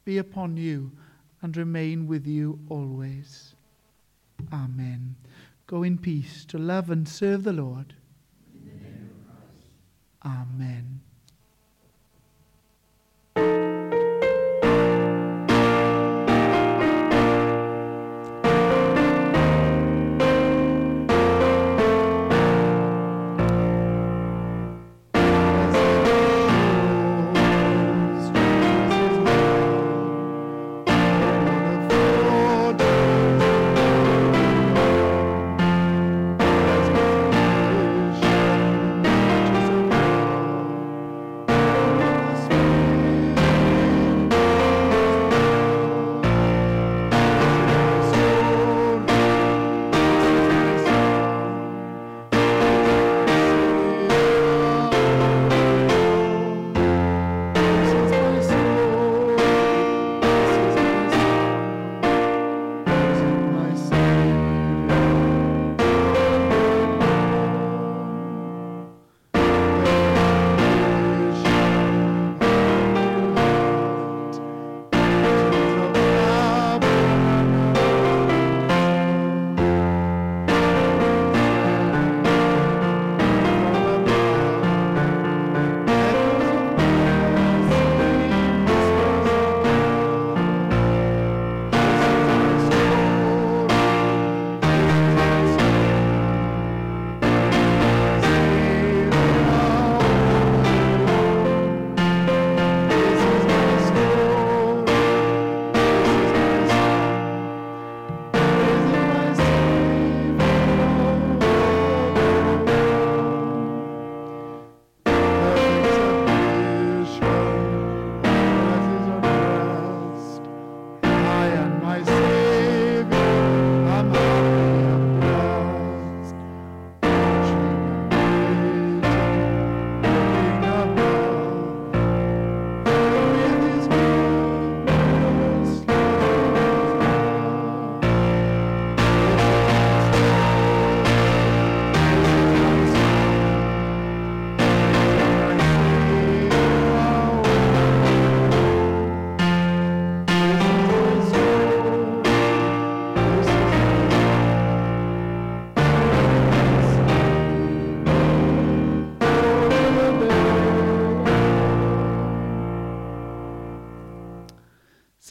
be 0.05 0.17
upon 0.17 0.57
you 0.57 0.91
and 1.41 1.55
remain 1.55 2.07
with 2.07 2.27
you 2.27 2.59
always. 2.69 3.55
Amen. 4.53 5.15
Go 5.67 5.83
in 5.83 5.97
peace 5.97 6.45
to 6.45 6.57
love 6.57 6.89
and 6.89 7.07
serve 7.07 7.43
the 7.43 7.53
Lord. 7.53 7.93
Amen. 10.25 11.01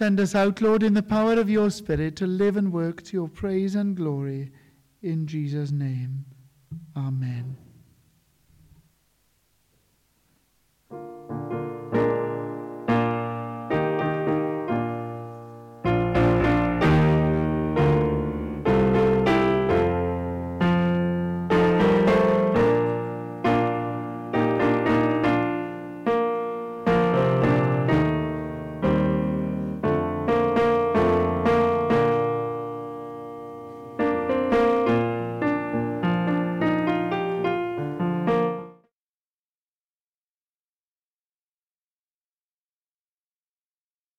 Send 0.08 0.20
us 0.20 0.34
out, 0.34 0.62
Lord, 0.62 0.82
in 0.82 0.94
the 0.94 1.02
power 1.02 1.34
of 1.34 1.50
your 1.50 1.68
Spirit 1.68 2.16
to 2.16 2.26
live 2.26 2.56
and 2.56 2.72
work 2.72 3.02
to 3.02 3.12
your 3.12 3.28
praise 3.28 3.74
and 3.74 3.94
glory. 3.94 4.50
In 5.02 5.26
Jesus' 5.26 5.70
name, 5.70 6.24
amen. 6.96 7.58